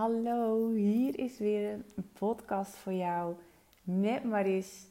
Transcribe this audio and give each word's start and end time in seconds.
hallo. 0.00 0.72
Hier 0.72 1.18
is 1.18 1.38
weer 1.38 1.72
een 1.72 2.10
podcast 2.12 2.74
voor 2.74 2.92
jou 2.92 3.34
met 3.82 4.24
Maris. 4.24 4.86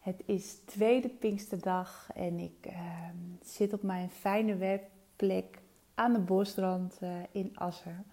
Het 0.00 0.22
is 0.26 0.54
tweede 0.64 1.08
Pinksterdag 1.08 2.10
en 2.14 2.38
ik 2.38 2.66
ehm, 2.66 3.16
zit 3.42 3.72
op 3.72 3.82
mijn 3.82 4.10
fijne 4.10 4.56
werkplek 4.56 5.58
aan 5.94 6.12
de 6.12 6.18
bosrand 6.18 6.98
uh, 7.02 7.10
in 7.30 7.56
Assen. 7.56 8.04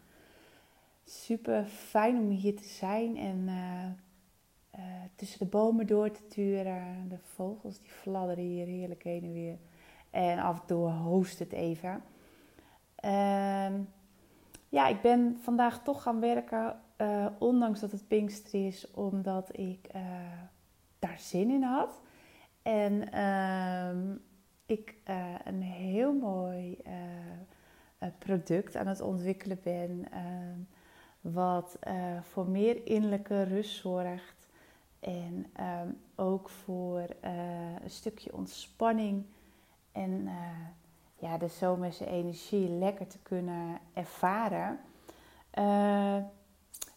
Super 1.06 1.66
fijn 1.66 2.18
om 2.18 2.30
hier 2.30 2.56
te 2.56 2.68
zijn 2.68 3.18
en 3.18 3.44
eh, 3.48 3.86
eh, 4.70 5.02
tussen 5.16 5.40
de 5.40 5.46
bomen 5.46 5.88
door 5.88 6.12
te 6.12 6.28
turen. 6.28 7.10
De 7.10 7.20
vogels 7.36 7.80
die 7.80 7.92
fladderen 7.92 8.44
hier 8.44 8.66
heerlijk 8.66 9.04
heen 9.04 9.24
en 9.24 9.34
weer. 9.34 9.58
En 10.10 10.40
af 10.40 10.60
en 10.60 10.66
toe 10.66 10.90
host 10.90 11.40
het 11.40 11.52
even. 11.52 12.04
Ehm 12.96 13.74
ja, 14.70 14.88
ik 14.88 15.02
ben 15.02 15.38
vandaag 15.42 15.84
toch 15.84 16.02
gaan 16.02 16.20
werken, 16.20 16.80
uh, 16.98 17.26
ondanks 17.40 17.80
dat 17.80 17.92
het 17.92 18.08
Pinkster 18.08 18.66
is, 18.66 18.92
omdat 18.92 19.58
ik 19.58 19.88
uh, 19.96 20.02
daar 21.00 21.20
zin 21.20 21.50
in 21.50 21.64
had. 21.64 22.02
En 22.62 23.16
uh, 23.16 24.16
ik 24.66 24.96
uh, 25.10 25.36
een 25.44 25.62
heel 25.62 26.14
mooi 26.14 26.78
product 28.18 28.76
aan 28.76 28.88
het 28.88 29.02
ontwikkelen 29.02 29.60
ben, 29.64 30.12
ehm, 30.12 30.60
wat 31.22 31.80
voor 32.22 32.48
meer 32.48 32.86
innerlijke 32.86 33.44
rust 33.44 33.80
zorgt. 33.80 34.48
En 35.00 35.46
ehm, 35.54 35.90
ook 36.16 36.50
voor 36.50 37.06
een 37.84 37.90
stukje 37.90 38.34
ontspanning 38.34 39.26
en 39.92 40.30
ja, 41.20 41.38
de 41.38 41.48
zomerse 41.48 42.06
energie 42.06 42.70
lekker 42.70 43.08
te 43.08 43.20
kunnen 43.20 43.80
ervaren. 43.94 44.80
Uh, 45.54 46.18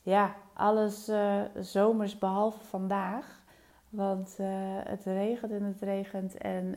ja, 0.03 0.35
alles 0.53 1.09
uh, 1.09 1.43
zomers 1.61 2.19
behalve 2.19 2.65
vandaag. 2.65 3.39
Want 3.89 4.37
uh, 4.41 4.47
het 4.85 5.05
regent 5.05 5.53
en 5.53 5.63
het 5.63 5.81
regent 5.81 6.37
en 6.37 6.75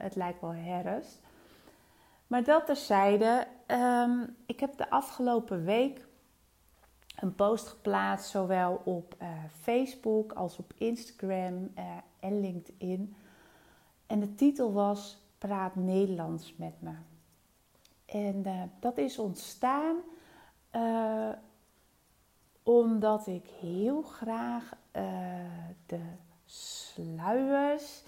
het 0.00 0.14
lijkt 0.14 0.40
wel 0.40 0.54
herfst. 0.54 1.20
Maar 2.26 2.44
dat 2.44 2.66
terzijde, 2.66 3.46
um, 3.66 4.36
ik 4.46 4.60
heb 4.60 4.76
de 4.76 4.90
afgelopen 4.90 5.64
week 5.64 6.06
een 7.16 7.34
post 7.34 7.68
geplaatst, 7.68 8.30
zowel 8.30 8.80
op 8.84 9.16
Facebook 9.60 10.32
als 10.32 10.58
op 10.58 10.72
Instagram 10.76 11.72
en 12.20 12.40
LinkedIn. 12.40 13.14
En 14.06 14.20
de 14.20 14.34
titel 14.34 14.72
was 14.72 15.18
praat 15.40 15.76
Nederlands 15.76 16.54
met 16.56 16.80
me. 16.80 16.92
En 18.04 18.42
uh, 18.46 18.62
dat 18.80 18.98
is 18.98 19.18
ontstaan 19.18 19.96
uh, 20.76 21.28
omdat 22.62 23.26
ik 23.26 23.46
heel 23.60 24.02
graag 24.02 24.72
uh, 24.96 25.02
de 25.86 26.00
sluiers, 26.44 28.02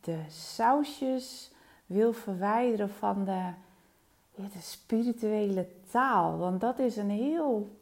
de 0.00 0.24
sausjes 0.28 1.52
wil 1.86 2.12
verwijderen 2.12 2.90
van 2.90 3.24
de, 3.24 3.52
de 4.34 4.60
spirituele 4.60 5.68
taal. 5.90 6.38
Want 6.38 6.60
dat 6.60 6.78
is 6.78 6.96
een 6.96 7.10
heel 7.10 7.76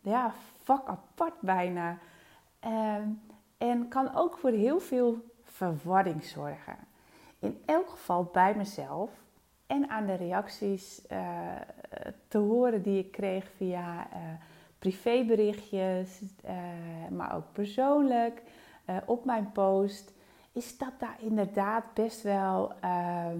ja, 0.00 0.32
vak 0.62 0.88
apart 0.88 1.40
bijna. 1.40 1.98
en 3.58 3.88
kan 3.88 4.14
ook 4.14 4.38
voor 4.38 4.50
heel 4.50 4.80
veel 4.80 5.24
verwarring 5.42 6.24
zorgen 6.24 6.87
in 7.38 7.62
elk 7.66 7.88
geval 7.88 8.24
bij 8.32 8.54
mezelf 8.54 9.10
en 9.66 9.88
aan 9.88 10.06
de 10.06 10.14
reacties 10.14 11.02
uh, 11.12 11.18
te 12.28 12.38
horen 12.38 12.82
die 12.82 12.98
ik 12.98 13.12
kreeg 13.12 13.50
via 13.56 14.08
uh, 14.12 14.18
privéberichtjes, 14.78 16.20
uh, 16.44 16.50
maar 17.10 17.36
ook 17.36 17.52
persoonlijk 17.52 18.42
op 19.06 19.24
mijn 19.24 19.52
post, 19.52 20.12
is 20.52 20.78
dat 20.78 20.92
daar 20.98 21.16
inderdaad 21.20 21.84
best 21.94 22.22
wel, 22.22 22.72
ehm, 22.80 23.38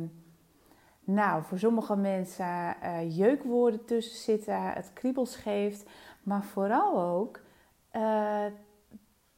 nou, 1.04 1.42
voor 1.42 1.58
sommige 1.58 1.96
mensen 1.96 2.76
jeukwoorden 3.08 3.84
tussen 3.84 4.18
zitten, 4.18 4.72
het 4.72 4.90
kriebels 4.92 5.36
geeft, 5.36 5.90
maar 6.22 6.42
vooral 6.42 7.00
ook 7.00 7.40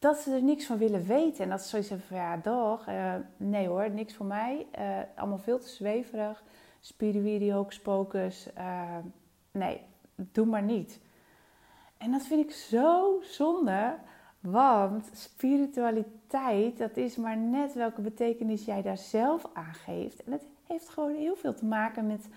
dat 0.01 0.19
ze 0.19 0.35
er 0.35 0.43
niks 0.43 0.67
van 0.67 0.79
willen 0.79 1.07
weten. 1.07 1.45
En 1.45 1.51
dat 1.51 1.63
ze 1.63 1.69
zoiets 1.69 2.07
van, 2.07 2.17
ja, 2.17 2.41
toch, 2.41 2.89
uh, 2.89 3.15
nee 3.37 3.69
hoor, 3.69 3.91
niks 3.91 4.15
voor 4.15 4.27
mij. 4.27 4.67
Uh, 4.79 4.99
allemaal 5.17 5.39
veel 5.39 5.59
te 5.59 5.69
zweverig. 5.69 6.43
Spiriwiri, 6.81 7.53
hocus 7.85 8.49
uh, 8.59 8.97
nee, 9.51 9.81
doe 10.15 10.47
maar 10.47 10.63
niet. 10.63 11.01
En 11.97 12.11
dat 12.11 12.23
vind 12.23 12.45
ik 12.45 12.51
zo 12.51 13.21
zonde. 13.23 13.95
Want 14.41 15.11
spiritualiteit, 15.13 16.79
dat 16.79 16.97
is 16.97 17.17
maar 17.17 17.37
net 17.37 17.75
welke 17.75 18.01
betekenis 18.01 18.65
jij 18.65 18.83
daar 18.83 18.99
zelf 18.99 19.49
aan 19.53 19.75
geeft. 19.75 20.25
En 20.25 20.33
het 20.33 20.45
heeft 20.67 20.89
gewoon 20.89 21.15
heel 21.15 21.37
veel 21.37 21.55
te 21.55 21.65
maken 21.65 22.07
met 22.07 22.29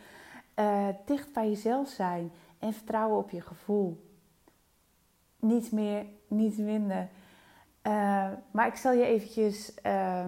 dicht 1.05 1.33
bij 1.33 1.49
jezelf 1.49 1.87
zijn. 1.87 2.31
En 2.59 2.73
vertrouwen 2.73 3.17
op 3.17 3.29
je 3.29 3.41
gevoel. 3.41 4.09
Niet 5.39 5.71
meer, 5.71 6.05
niet 6.27 6.57
minder. 6.57 7.09
Uh, 7.87 8.27
maar 8.51 8.67
ik 8.67 8.75
zal 8.75 8.91
je 8.91 9.05
eventjes 9.05 9.73
uh, 9.85 10.25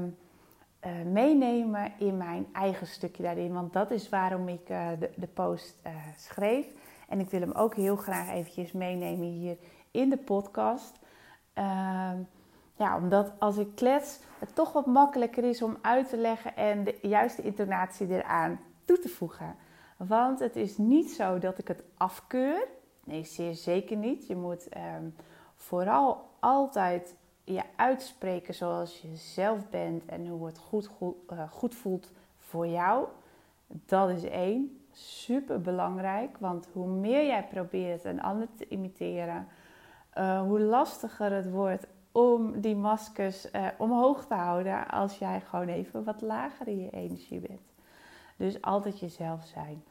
uh, 0.86 0.92
meenemen 1.06 1.94
in 1.98 2.18
mijn 2.18 2.48
eigen 2.54 2.88
stukje 2.88 3.24
daarin. 3.24 3.54
Want 3.54 3.74
dat 3.74 3.92
is 3.92 4.10
waarom 4.10 4.48
ik 4.50 4.70
eh, 4.70 4.88
de, 5.00 5.12
de, 5.16 5.28
post 5.28 5.82
schreef. 6.18 6.68
En 7.10 7.20
ik 7.20 7.30
wil 7.30 7.40
hem 7.40 7.52
ook 7.52 7.76
heel 7.76 7.96
graag 7.96 8.30
eventjes 8.30 8.72
meenemen 8.72 9.28
hier 9.28 9.58
in 9.92 10.10
de 10.10 10.18
podcast. 10.18 11.00
Ehm, 11.54 12.18
ja, 12.76 12.98
omdat 12.98 13.32
als 13.40 13.58
ik 13.58 13.76
klets, 13.76 14.20
het 14.40 14.56
toch 14.56 14.74
wat 14.74 14.86
makkelijker 14.86 15.44
is 15.44 15.62
om 15.62 15.78
uit 15.82 16.10
te 16.10 16.18
leggen 16.18 16.56
en 16.56 16.84
de 16.84 16.98
juiste 17.02 17.42
intonatie 17.42 18.08
eraan 18.08 18.60
toe 18.86 19.00
te 19.00 19.10
voegen. 19.10 19.56
Want 19.98 20.40
het 20.40 20.56
is 20.56 20.78
niet 20.78 21.12
zo 21.12 21.40
dat 21.40 21.58
ik 21.58 21.68
het 21.68 21.84
afkeur. 21.98 22.68
Nee, 23.04 23.24
zeer 23.24 23.54
zeker 23.54 23.98
niet. 23.98 24.28
Je 24.28 24.36
moet 24.36 24.70
ehm, 24.70 25.10
vooral 25.56 26.30
altijd 26.40 27.16
je 27.46 27.62
uitspreken 27.76 28.54
zoals 28.54 29.02
je 29.02 29.16
zelf 29.16 29.70
bent 29.70 30.06
en 30.06 30.28
hoe 30.28 30.46
het 30.46 30.58
goed, 30.58 30.88
goed, 30.88 31.16
uh, 31.34 31.50
goed 31.52 31.76
voelt 31.76 32.12
voor 32.38 32.68
jou. 32.68 33.08
Dat 33.68 34.10
is 34.10 34.24
één. 34.24 34.80
Super 34.92 35.62
belangrijk, 35.62 36.38
want 36.38 36.68
hoe 36.74 36.88
meer 36.88 37.26
jij 37.26 37.44
probeert 37.44 38.04
een 38.04 38.22
ander 38.22 38.48
te 38.56 38.68
imiteren, 38.68 39.48
uh, 40.18 40.42
hoe 40.42 40.60
lastiger 40.60 41.32
het 41.32 41.50
wordt 41.50 41.88
om 42.12 42.62
die 42.62 42.76
maskers 42.76 43.52
uh, 43.52 43.68
omhoog 43.78 44.26
te 44.26 44.34
houden 44.34 44.88
als 44.88 45.18
jij 45.18 45.42
gewoon 45.42 45.68
even 45.68 46.04
wat 46.04 46.22
lager 46.22 46.68
in 46.68 46.80
je 46.80 46.90
energie 46.90 47.40
bent. 47.40 47.74
Dus 48.36 48.62
altijd 48.62 49.00
jezelf 49.00 49.46
zijn. 49.46 49.84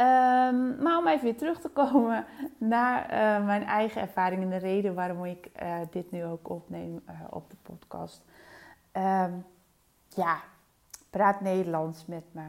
Um, 0.00 0.82
maar 0.82 0.98
om 0.98 1.06
even 1.06 1.24
weer 1.24 1.36
terug 1.36 1.60
te 1.60 1.68
komen 1.68 2.26
naar 2.58 3.02
uh, 3.02 3.46
mijn 3.46 3.62
eigen 3.62 4.00
ervaring 4.00 4.42
en 4.42 4.50
de 4.50 4.56
reden 4.56 4.94
waarom 4.94 5.24
ik 5.24 5.50
uh, 5.62 5.76
dit 5.90 6.10
nu 6.10 6.24
ook 6.24 6.48
opneem 6.48 7.02
uh, 7.08 7.20
op 7.30 7.50
de 7.50 7.56
podcast. 7.62 8.22
Um, 8.92 9.44
ja, 10.08 10.40
praat 11.10 11.40
Nederlands 11.40 12.06
met 12.06 12.24
me. 12.30 12.42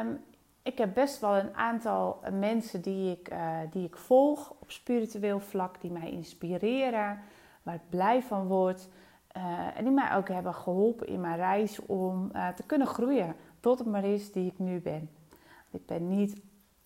Um, 0.00 0.24
ik 0.62 0.78
heb 0.78 0.94
best 0.94 1.20
wel 1.20 1.36
een 1.36 1.54
aantal 1.54 2.20
mensen 2.32 2.82
die 2.82 3.10
ik, 3.10 3.34
die 3.70 3.86
ik 3.86 3.96
volg 3.96 4.50
op 4.58 4.70
spiritueel 4.70 5.40
vlak, 5.40 5.80
die 5.80 5.90
mij 5.90 6.10
inspireren, 6.10 7.18
waar 7.62 7.74
ik 7.74 7.88
blij 7.90 8.22
van 8.22 8.46
word. 8.46 8.88
en 9.74 9.84
die 9.84 9.92
mij 9.92 10.14
ook 10.14 10.28
hebben 10.28 10.54
geholpen 10.54 11.06
in 11.06 11.20
mijn 11.20 11.36
reis 11.36 11.80
om 11.86 12.32
te 12.32 12.62
kunnen 12.66 12.86
groeien 12.86 13.36
tot 13.60 13.78
het 13.78 13.88
Maris 13.88 14.32
die 14.32 14.50
ik 14.50 14.58
nu 14.58 14.80
ben. 14.80 15.10
Ik 15.76 15.86
ben 15.86 16.08
niet 16.08 16.42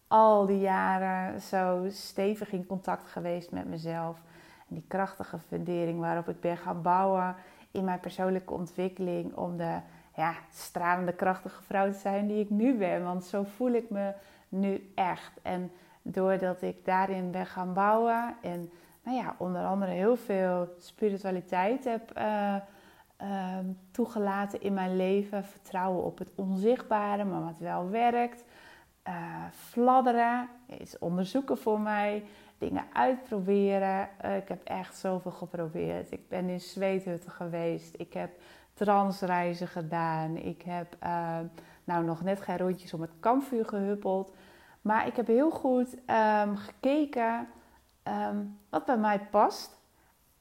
al 0.06 0.46
die 0.46 0.58
jaren 0.58 1.40
zo 1.40 1.86
stevig 1.88 2.52
in 2.52 2.66
contact 2.66 3.06
geweest 3.06 3.50
met 3.50 3.68
mezelf. 3.68 4.22
En 4.68 4.74
die 4.74 4.84
krachtige 4.88 5.38
fundering 5.38 6.00
waarop 6.00 6.28
ik 6.28 6.40
ben 6.40 6.56
gaan 6.56 6.82
bouwen 6.82 7.36
in 7.70 7.84
mijn 7.84 8.00
persoonlijke 8.00 8.52
ontwikkeling. 8.52 9.36
Om 9.36 9.56
de 9.56 9.78
ja, 10.16 10.34
stralende, 10.52 11.12
krachtige 11.12 11.62
vrouw 11.62 11.90
te 11.90 11.98
zijn 11.98 12.26
die 12.26 12.40
ik 12.40 12.50
nu 12.50 12.74
ben. 12.74 13.04
Want 13.04 13.24
zo 13.24 13.42
voel 13.42 13.72
ik 13.72 13.90
me 13.90 14.12
nu 14.48 14.92
echt. 14.94 15.32
En 15.42 15.70
doordat 16.02 16.62
ik 16.62 16.84
daarin 16.84 17.30
ben 17.30 17.46
gaan 17.46 17.72
bouwen 17.72 18.36
en 18.42 18.70
nou 19.02 19.16
ja, 19.16 19.34
onder 19.38 19.64
andere 19.64 19.92
heel 19.92 20.16
veel 20.16 20.68
spiritualiteit 20.78 21.84
heb 21.84 22.18
uh, 22.18 22.56
uh, 23.22 23.58
toegelaten 23.90 24.60
in 24.60 24.74
mijn 24.74 24.96
leven. 24.96 25.44
Vertrouwen 25.44 26.04
op 26.04 26.18
het 26.18 26.32
onzichtbare, 26.34 27.24
maar 27.24 27.44
wat 27.44 27.58
wel 27.58 27.90
werkt 27.90 28.44
uh, 29.10 29.44
fladderen, 29.50 30.48
is 30.66 30.98
onderzoeken 30.98 31.58
voor 31.58 31.80
mij, 31.80 32.24
dingen 32.58 32.84
uitproberen. 32.92 34.08
Uh, 34.24 34.36
ik 34.36 34.48
heb 34.48 34.64
echt 34.64 34.96
zoveel 34.96 35.30
geprobeerd. 35.30 36.12
Ik 36.12 36.28
ben 36.28 36.48
in 36.48 36.60
zweethutten 36.60 37.30
geweest. 37.30 37.94
Ik 37.98 38.12
heb 38.12 38.30
transreizen 38.74 39.68
gedaan. 39.68 40.36
Ik 40.36 40.62
heb 40.62 40.96
uh, 41.02 41.38
nou 41.84 42.04
nog 42.04 42.22
net 42.22 42.40
geen 42.40 42.58
rondjes 42.58 42.94
om 42.94 43.00
het 43.00 43.10
kampvuur 43.20 43.64
gehuppeld. 43.64 44.34
Maar 44.80 45.06
ik 45.06 45.16
heb 45.16 45.26
heel 45.26 45.50
goed 45.50 45.94
um, 45.94 46.56
gekeken 46.56 47.48
ehm, 48.02 48.36
wat 48.68 48.84
bij 48.84 48.96
mij 48.96 49.20
past. 49.30 49.80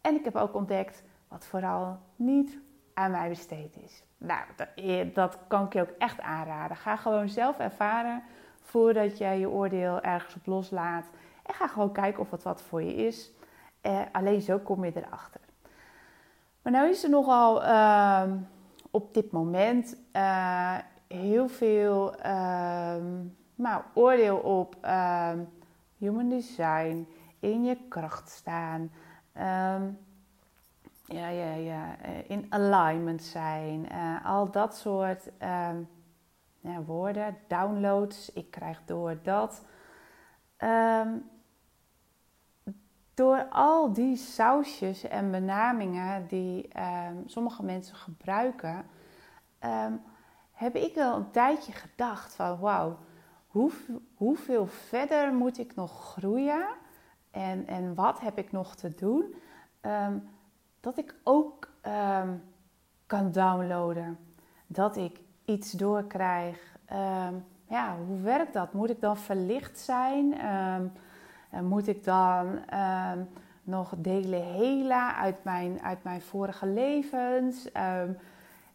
En 0.01 0.15
ik 0.15 0.25
heb 0.25 0.35
ook 0.35 0.55
ontdekt 0.55 1.03
wat 1.27 1.45
vooral 1.45 1.99
niet 2.15 2.57
aan 2.93 3.11
mij 3.11 3.29
besteed 3.29 3.75
is. 3.83 4.03
Nou, 4.17 4.41
dat, 4.55 4.67
dat 5.13 5.37
kan 5.47 5.65
ik 5.65 5.73
je 5.73 5.81
ook 5.81 5.93
echt 5.97 6.21
aanraden. 6.21 6.77
Ga 6.77 6.95
gewoon 6.95 7.29
zelf 7.29 7.57
ervaren 7.57 8.23
voordat 8.61 9.17
jij 9.17 9.39
je 9.39 9.49
oordeel 9.49 10.01
ergens 10.01 10.35
op 10.35 10.45
loslaat. 10.45 11.05
En 11.43 11.53
ga 11.53 11.67
gewoon 11.67 11.91
kijken 11.91 12.21
of 12.21 12.31
het 12.31 12.43
wat 12.43 12.61
voor 12.61 12.83
je 12.83 12.95
is. 12.95 13.31
Eh, 13.81 14.01
alleen 14.11 14.41
zo 14.41 14.57
kom 14.57 14.85
je 14.85 14.91
erachter. 14.95 15.41
Maar 16.61 16.71
nou 16.71 16.89
is 16.89 17.03
er 17.03 17.09
nogal 17.09 17.63
uh, 17.63 18.23
op 18.91 19.13
dit 19.13 19.31
moment 19.31 19.95
uh, 20.13 20.77
heel 21.07 21.47
veel 21.47 22.13
uh, 22.25 22.95
nou, 23.59 23.81
oordeel 23.93 24.37
op 24.37 24.75
ehm, 24.81 25.39
human 25.97 26.29
design, 26.29 27.07
in 27.39 27.63
je 27.63 27.77
kracht 27.89 28.29
staan, 28.29 28.91
ehm, 29.33 29.83
ja, 31.05 31.27
ja, 31.27 31.53
ja, 31.53 31.95
eh, 32.01 32.29
in 32.29 32.45
alignment 32.49 33.23
zijn, 33.23 33.89
eh, 33.89 34.25
al 34.25 34.51
dat 34.51 34.77
soort 34.77 35.29
ja, 36.59 36.81
woorden, 36.81 37.37
downloads, 37.47 38.33
ik 38.33 38.51
krijg 38.51 38.81
door 38.85 39.17
dat. 39.23 39.65
door 43.13 43.47
al 43.49 43.93
die 43.93 44.15
sausjes 44.15 45.03
en 45.03 45.31
benamingen 45.31 46.27
die 46.27 46.69
sommige 47.25 47.63
mensen 47.63 47.95
gebruiken, 47.95 48.85
heb 50.51 50.75
ik 50.75 50.95
wel 50.95 51.15
een 51.15 51.31
tijdje 51.31 51.71
gedacht 51.71 52.35
van 52.35 52.59
wauw, 52.59 52.97
hoe, 53.47 53.71
hoeveel 54.15 54.67
verder 54.67 55.33
moet 55.33 55.57
ik 55.57 55.75
nog 55.75 56.11
groeien 56.11 56.67
en, 57.31 57.67
en 57.67 57.95
wat 57.95 58.19
heb 58.19 58.37
ik 58.37 58.51
nog 58.51 58.75
te 58.75 58.95
doen, 58.95 59.35
ehm, 59.81 60.17
dat 60.79 60.97
ik 60.97 61.15
ook 61.23 61.69
ehm, 61.81 62.37
kan 63.05 63.31
downloaden, 63.31 64.19
dat 64.67 64.97
ik 64.97 65.21
iets 65.49 65.71
doorkrijg. 65.71 66.77
Um, 66.91 67.45
ja, 67.67 67.95
hoe 68.07 68.21
werkt 68.21 68.53
dat? 68.53 68.73
Moet 68.73 68.89
ik 68.89 69.01
dan 69.01 69.17
verlicht 69.17 69.79
zijn? 69.79 70.35
moet 71.63 71.87
ik 71.87 72.03
dan 72.03 72.59
nog 73.63 73.93
delen 73.97 74.43
hela 74.53 75.15
uit 75.15 75.43
mijn, 75.43 75.81
uit 75.81 76.03
mijn 76.03 76.21
vorige 76.21 76.65
levens? 76.65 77.67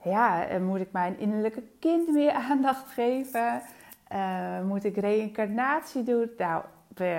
ja, 0.03 0.47
moet 0.61 0.81
ik 0.81 0.93
mijn 0.93 1.19
innerlijke 1.19 1.63
kind 1.81 2.09
meer 2.13 2.33
aandacht 2.51 2.89
geven? 2.89 3.63
Moet 4.67 4.85
ik 4.85 4.97
reïncarnatie 4.97 6.03
doen? 6.03 6.31
Nou, 6.39 6.63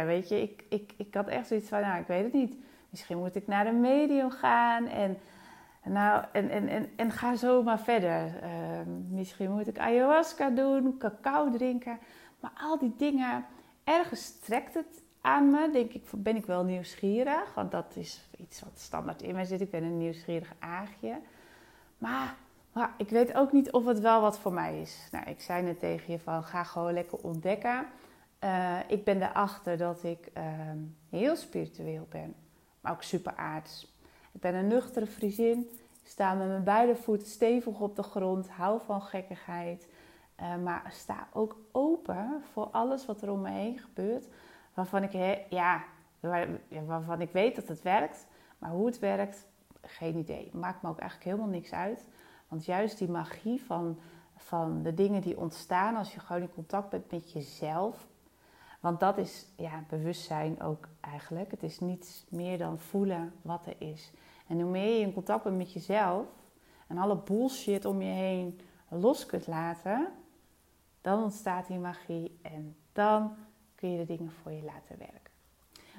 weet 0.05 0.29
je, 0.29 0.41
ik, 0.41 0.63
ik, 0.69 0.93
ik 0.97 1.13
had 1.13 1.27
echt 1.27 1.47
zoiets 1.47 1.69
van, 1.69 1.81
nou, 1.81 1.99
ik 1.99 2.07
weet 2.07 2.23
het 2.23 2.33
niet. 2.33 2.55
Misschien 2.89 3.17
moet 3.17 3.35
ik 3.35 3.47
naar 3.47 3.67
een 3.67 3.79
medium 3.79 4.31
gaan 4.31 4.87
en, 4.87 5.17
nou, 5.85 6.25
en, 6.31 6.49
en, 6.49 6.67
en, 6.67 6.89
en 6.95 7.11
ga 7.11 7.35
zo 7.35 7.63
maar 7.63 7.79
verder. 7.79 8.25
Uh, 8.25 8.49
misschien 9.09 9.51
moet 9.51 9.67
ik 9.67 9.79
ayahuasca 9.79 10.49
doen, 10.49 10.97
cacao 10.97 11.49
drinken. 11.49 11.99
Maar 12.39 12.51
al 12.57 12.79
die 12.79 12.93
dingen, 12.97 13.45
ergens 13.83 14.39
trekt 14.39 14.73
het 14.73 15.03
aan 15.21 15.51
me. 15.51 15.69
Denk 15.71 15.91
ik, 15.91 16.03
ben 16.11 16.35
ik 16.35 16.45
wel 16.45 16.63
nieuwsgierig. 16.63 17.53
Want 17.53 17.71
dat 17.71 17.95
is 17.95 18.29
iets 18.37 18.61
wat 18.61 18.79
standaard 18.79 19.21
in 19.21 19.33
mij 19.33 19.45
zit. 19.45 19.61
Ik 19.61 19.71
ben 19.71 19.83
een 19.83 19.97
nieuwsgierig 19.97 20.53
aagje. 20.59 21.19
Maar 21.97 22.35
maar 22.75 22.93
ik 22.97 23.09
weet 23.09 23.33
ook 23.33 23.51
niet 23.51 23.71
of 23.71 23.85
het 23.85 23.99
wel 23.99 24.21
wat 24.21 24.39
voor 24.39 24.53
mij 24.53 24.81
is. 24.81 25.07
Nou, 25.11 25.29
ik 25.29 25.41
zei 25.41 25.63
net 25.63 25.79
tegen 25.79 26.13
je 26.13 26.19
van 26.19 26.43
ga 26.43 26.63
gewoon 26.63 26.93
lekker 26.93 27.17
ontdekken. 27.17 27.85
Uh, 28.43 28.79
ik 28.87 29.03
ben 29.03 29.21
erachter 29.21 29.77
dat 29.77 30.03
ik 30.03 30.31
uh, 30.37 30.43
heel 31.09 31.35
spiritueel 31.35 32.07
ben, 32.09 32.35
maar 32.81 32.91
ook 32.91 33.03
super 33.03 33.35
aards. 33.35 33.94
Ik 34.35 34.41
ben 34.41 34.55
een 34.55 34.67
nuchtere 34.67 35.07
Friesin. 35.07 35.69
Sta 36.03 36.33
met 36.33 36.47
mijn 36.47 36.63
beide 36.63 36.95
voeten 36.95 37.27
stevig 37.27 37.79
op 37.79 37.95
de 37.95 38.03
grond, 38.03 38.49
hou 38.49 38.81
van 38.85 39.01
gekkigheid. 39.01 39.87
Uh, 40.41 40.55
maar 40.63 40.85
sta 40.89 41.27
ook 41.33 41.57
open 41.71 42.43
voor 42.51 42.65
alles 42.65 43.05
wat 43.05 43.21
er 43.21 43.31
om 43.31 43.41
me 43.41 43.49
heen 43.49 43.79
gebeurt. 43.79 44.27
Waarvan 44.73 45.03
ik, 45.03 45.11
ja, 45.49 45.83
waarvan 46.85 47.21
ik 47.21 47.31
weet 47.31 47.55
dat 47.55 47.67
het 47.67 47.81
werkt. 47.81 48.27
Maar 48.57 48.69
hoe 48.69 48.85
het 48.85 48.99
werkt, 48.99 49.45
geen 49.81 50.17
idee. 50.17 50.49
Maakt 50.53 50.81
me 50.81 50.89
ook 50.89 50.99
eigenlijk 50.99 51.29
helemaal 51.29 51.53
niks 51.53 51.73
uit. 51.73 52.05
Want 52.47 52.65
juist 52.65 52.97
die 52.97 53.09
magie 53.09 53.63
van, 53.63 53.99
van 54.35 54.83
de 54.83 54.93
dingen 54.93 55.21
die 55.21 55.39
ontstaan 55.39 55.95
als 55.95 56.13
je 56.13 56.19
gewoon 56.19 56.41
in 56.41 56.53
contact 56.53 56.89
bent 56.89 57.11
met 57.11 57.31
jezelf. 57.31 58.07
Want 58.79 58.99
dat 58.99 59.17
is 59.17 59.47
ja, 59.57 59.83
bewustzijn 59.89 60.61
ook 60.61 60.87
eigenlijk. 60.99 61.51
Het 61.51 61.63
is 61.63 61.79
niets 61.79 62.25
meer 62.29 62.57
dan 62.57 62.79
voelen 62.79 63.33
wat 63.41 63.65
er 63.65 63.75
is. 63.77 64.11
En 64.47 64.61
hoe 64.61 64.71
meer 64.71 64.97
je 64.97 65.05
in 65.05 65.13
contact 65.13 65.43
bent 65.43 65.57
met 65.57 65.73
jezelf 65.73 66.25
en 66.87 66.97
alle 66.97 67.17
bullshit 67.17 67.85
om 67.85 68.01
je 68.01 68.13
heen 68.13 68.59
los 68.89 69.25
kunt 69.25 69.47
laten, 69.47 70.07
dan 71.01 71.23
ontstaat 71.23 71.67
die 71.67 71.79
magie 71.79 72.39
en 72.41 72.75
dan 72.93 73.35
kun 73.75 73.91
je 73.91 73.97
de 73.97 74.05
dingen 74.05 74.31
voor 74.31 74.51
je 74.51 74.63
laten 74.63 74.97
werken. 74.97 75.33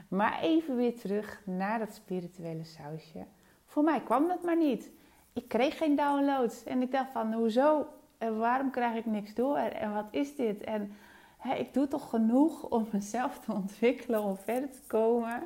Maar 0.08 0.40
even 0.40 0.76
weer 0.76 0.98
terug 0.98 1.42
naar 1.44 1.78
dat 1.78 1.94
spirituele 1.94 2.64
sausje. 2.64 3.26
Voor 3.66 3.84
mij 3.84 4.00
kwam 4.00 4.28
dat 4.28 4.42
maar 4.42 4.56
niet 4.56 4.90
ik 5.36 5.48
kreeg 5.48 5.78
geen 5.78 5.96
downloads. 5.96 6.64
En 6.64 6.82
ik 6.82 6.90
dacht 6.90 7.10
van, 7.12 7.32
hoezo? 7.32 7.86
En 8.18 8.38
waarom 8.38 8.70
krijg 8.70 8.96
ik 8.96 9.06
niks 9.06 9.34
door? 9.34 9.56
En 9.56 9.92
wat 9.92 10.06
is 10.10 10.36
dit? 10.36 10.64
En 10.64 10.92
hè, 11.38 11.54
ik 11.54 11.74
doe 11.74 11.88
toch 11.88 12.10
genoeg 12.10 12.62
om 12.68 12.88
mezelf 12.92 13.38
te 13.38 13.52
ontwikkelen, 13.52 14.22
om 14.22 14.36
verder 14.36 14.70
te 14.70 14.80
komen. 14.86 15.42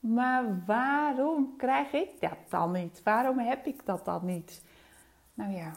Maar 0.00 0.64
waarom 0.66 1.56
krijg 1.56 1.92
ik 1.92 2.10
dat 2.20 2.38
dan 2.48 2.72
niet? 2.72 3.02
Waarom 3.02 3.38
heb 3.38 3.66
ik 3.66 3.86
dat 3.86 4.04
dan 4.04 4.24
niet? 4.24 4.62
Nou 5.34 5.52
ja, 5.52 5.72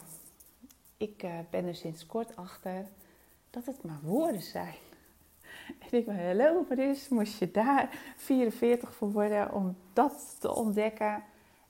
ik 0.98 1.24
uh, 1.24 1.32
ben 1.50 1.66
er 1.66 1.76
sinds 1.76 2.06
kort 2.06 2.36
achter 2.36 2.86
dat 3.50 3.66
het 3.66 3.84
maar 3.84 4.00
woorden 4.02 4.42
zijn. 4.42 4.76
En 5.80 5.98
ik 5.98 6.06
ben 6.06 6.16
heel 6.16 6.66
is, 6.78 7.10
moest 7.10 7.40
je 7.40 7.52
daar 7.52 7.90
44 8.18 8.96
voor 8.96 9.12
worden 9.12 9.54
om 9.54 9.76
dat 9.94 10.36
te 10.40 10.54
ontdekken. 10.56 11.24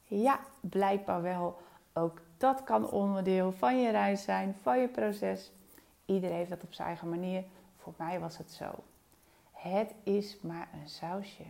Ja, 0.04 0.40
blijkbaar 0.60 1.22
wel. 1.22 1.62
Ook 1.94 2.22
dat 2.38 2.64
kan 2.64 2.92
onderdeel 2.92 3.52
van 3.52 3.82
je 3.82 3.92
reis 3.92 4.24
zijn, 4.24 4.56
van 4.62 4.80
je 4.80 4.88
proces. 4.88 5.52
Iedereen 6.06 6.36
heeft 6.36 6.50
dat 6.50 6.64
op 6.64 6.74
zijn 6.74 6.88
eigen 6.88 7.10
manier. 7.10 7.44
Voor 7.78 7.94
mij 7.98 8.20
was 8.20 8.38
het 8.38 8.52
zo. 8.52 8.72
Het 9.52 9.94
is 10.04 10.38
maar 10.42 10.68
een 10.74 10.90
sausje. 10.90 11.44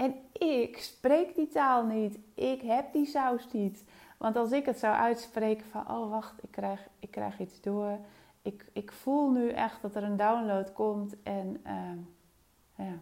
En 0.00 0.14
ik 0.32 0.78
spreek 0.78 1.34
die 1.34 1.48
taal 1.48 1.84
niet. 1.84 2.18
Ik 2.34 2.62
heb 2.62 2.92
die 2.92 3.06
saus 3.06 3.52
niet. 3.52 3.84
Want 4.18 4.36
als 4.36 4.52
ik 4.52 4.66
het 4.66 4.78
zou 4.78 4.94
uitspreken 4.94 5.66
van, 5.66 5.90
oh 5.90 6.10
wacht, 6.10 6.42
ik 6.42 6.50
krijg, 6.50 6.88
ik 6.98 7.10
krijg 7.10 7.38
iets 7.38 7.60
door. 7.60 7.98
Ik, 8.42 8.66
ik 8.72 8.92
voel 8.92 9.30
nu 9.30 9.50
echt 9.50 9.82
dat 9.82 9.94
er 9.94 10.02
een 10.02 10.16
download 10.16 10.72
komt. 10.72 11.22
En 11.22 11.62
uh, 11.66 12.86
ja, 12.86 12.98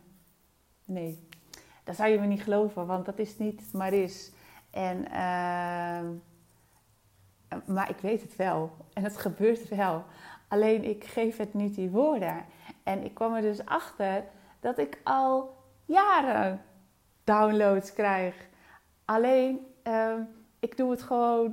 nee, 0.84 1.28
dat 1.84 1.96
zou 1.96 2.08
je 2.08 2.18
me 2.18 2.26
niet 2.26 2.42
geloven, 2.42 2.86
want 2.86 3.06
dat 3.06 3.18
is 3.18 3.38
niet 3.38 3.72
maar 3.72 3.92
is. 3.92 4.32
En, 4.70 5.10
ehm, 5.10 6.06
maar 7.66 7.90
ik 7.90 7.98
weet 7.98 8.22
het 8.22 8.36
wel. 8.36 8.70
En 8.92 9.02
het 9.02 9.16
gebeurt 9.16 9.68
wel. 9.68 10.04
Alleen 10.48 10.84
ik 10.84 11.04
geef 11.04 11.36
het 11.36 11.54
niet 11.54 11.74
die 11.74 11.90
woorden. 11.90 12.44
En 12.82 13.04
ik 13.04 13.14
kwam 13.14 13.34
er 13.34 13.42
dus 13.42 13.64
achter 13.64 14.24
dat 14.60 14.78
ik 14.78 15.00
al 15.04 15.56
jaren 15.84 16.62
downloads 17.28 17.92
krijg. 17.92 18.48
Alleen 19.04 19.66
ehm, 19.82 20.20
ik 20.58 20.76
doe 20.76 20.90
het 20.90 21.02
gewoon 21.02 21.44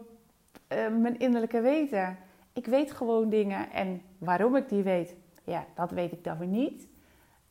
uh, 0.73 0.87
mijn 0.87 1.19
innerlijke 1.19 1.61
weten. 1.61 2.17
Ik 2.53 2.65
weet 2.65 2.91
gewoon 2.91 3.29
dingen. 3.29 3.71
En 3.71 4.01
waarom 4.17 4.55
ik 4.55 4.69
die 4.69 4.83
weet, 4.83 5.15
ja, 5.43 5.65
dat 5.75 5.91
weet 5.91 6.11
ik 6.11 6.23
dan 6.23 6.37
weer 6.37 6.47
niet. 6.47 6.87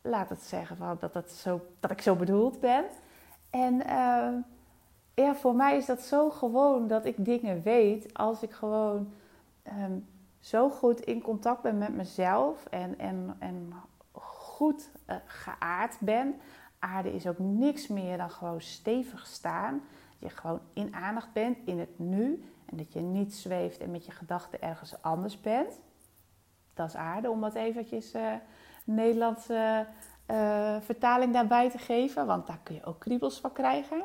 Laat 0.01 0.29
het 0.29 0.41
zeggen 0.41 0.77
van 0.77 0.97
dat, 0.99 1.13
dat, 1.13 1.31
zo, 1.31 1.61
dat 1.79 1.91
ik 1.91 2.01
zo 2.01 2.15
bedoeld 2.15 2.59
ben. 2.59 2.85
En 3.49 3.81
ja, 5.13 5.35
voor 5.35 5.55
mij 5.55 5.77
is 5.77 5.85
dat 5.85 6.01
zo 6.01 6.29
gewoon 6.29 6.87
dat 6.87 7.05
ik 7.05 7.25
dingen 7.25 7.61
weet 7.61 8.13
als 8.13 8.43
ik 8.43 8.51
gewoon 8.51 9.13
ehm, 9.63 9.97
zo 10.39 10.69
goed 10.69 10.99
in 10.99 11.21
contact 11.21 11.61
ben 11.61 11.77
met 11.77 11.95
mezelf 11.95 12.65
en, 12.65 12.99
en, 12.99 13.35
en 13.39 13.73
goed 14.11 14.89
uh, 15.09 15.15
geaard 15.25 15.97
ben. 15.99 16.35
Aarde 16.79 17.13
is 17.13 17.27
ook 17.27 17.39
niks 17.39 17.87
meer 17.87 18.17
dan 18.17 18.29
gewoon 18.29 18.61
stevig 18.61 19.27
staan. 19.27 19.81
Dat 20.19 20.29
je 20.29 20.37
gewoon 20.37 20.59
in 20.73 20.95
aandacht 20.95 21.33
bent, 21.33 21.57
in 21.65 21.79
het 21.79 21.99
nu. 21.99 22.43
En 22.65 22.77
dat 22.77 22.93
je 22.93 23.01
niet 23.01 23.33
zweeft 23.33 23.79
en 23.79 23.91
met 23.91 24.05
je 24.05 24.11
gedachten 24.11 24.61
ergens 24.61 25.01
anders 25.01 25.41
bent. 25.41 25.79
Dat 26.73 26.87
is 26.87 26.95
aarde, 26.95 27.29
om 27.29 27.39
wat 27.39 27.55
eventjes 27.55 28.13
uh, 28.13 28.33
Nederlandse 28.83 29.87
uh, 30.31 30.75
vertaling 30.81 31.33
daarbij 31.33 31.69
te 31.69 31.77
geven. 31.77 32.25
Want 32.25 32.47
daar 32.47 32.59
kun 32.63 32.75
je 32.75 32.83
ook 32.83 32.99
kriebels 32.99 33.39
van 33.39 33.51
krijgen. 33.51 34.03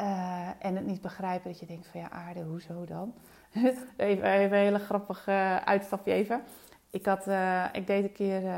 Uh, 0.00 0.48
en 0.58 0.76
het 0.76 0.86
niet 0.86 1.00
begrijpen 1.00 1.50
dat 1.50 1.60
je 1.60 1.66
denkt 1.66 1.86
van 1.86 2.00
ja, 2.00 2.10
aarde, 2.10 2.42
hoezo 2.42 2.84
dan? 2.84 3.14
even, 3.96 4.24
even 4.24 4.56
een 4.56 4.64
hele 4.64 4.78
grappige 4.78 5.60
uitstapje 5.64 6.12
even. 6.12 6.42
Ik, 6.92 7.06
had, 7.06 7.28
uh, 7.28 7.64
ik 7.72 7.86
deed 7.86 8.04
een 8.04 8.12
keer 8.12 8.42
uh, 8.42 8.50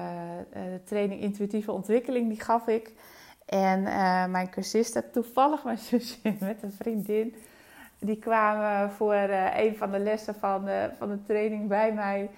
training 0.84 1.20
intuïtieve 1.20 1.72
ontwikkeling, 1.72 2.28
die 2.28 2.40
gaf 2.40 2.66
ik. 2.66 2.92
En 3.46 3.80
uh, 3.80 4.26
mijn 4.26 4.50
cursisten, 4.50 5.10
toevallig 5.10 5.64
mijn 5.64 5.78
zusje 5.90 6.34
met 6.40 6.62
een 6.62 6.72
vriendin, 6.72 7.34
die 7.98 8.18
kwamen 8.18 8.90
voor 8.90 9.14
een 9.54 9.76
van 9.76 9.90
de 9.90 9.98
lessen 9.98 10.34
van 10.34 10.64
de, 10.64 10.90
van 10.98 11.08
de 11.08 11.22
training 11.22 11.68
bij 11.68 11.92
mij. 11.92 12.30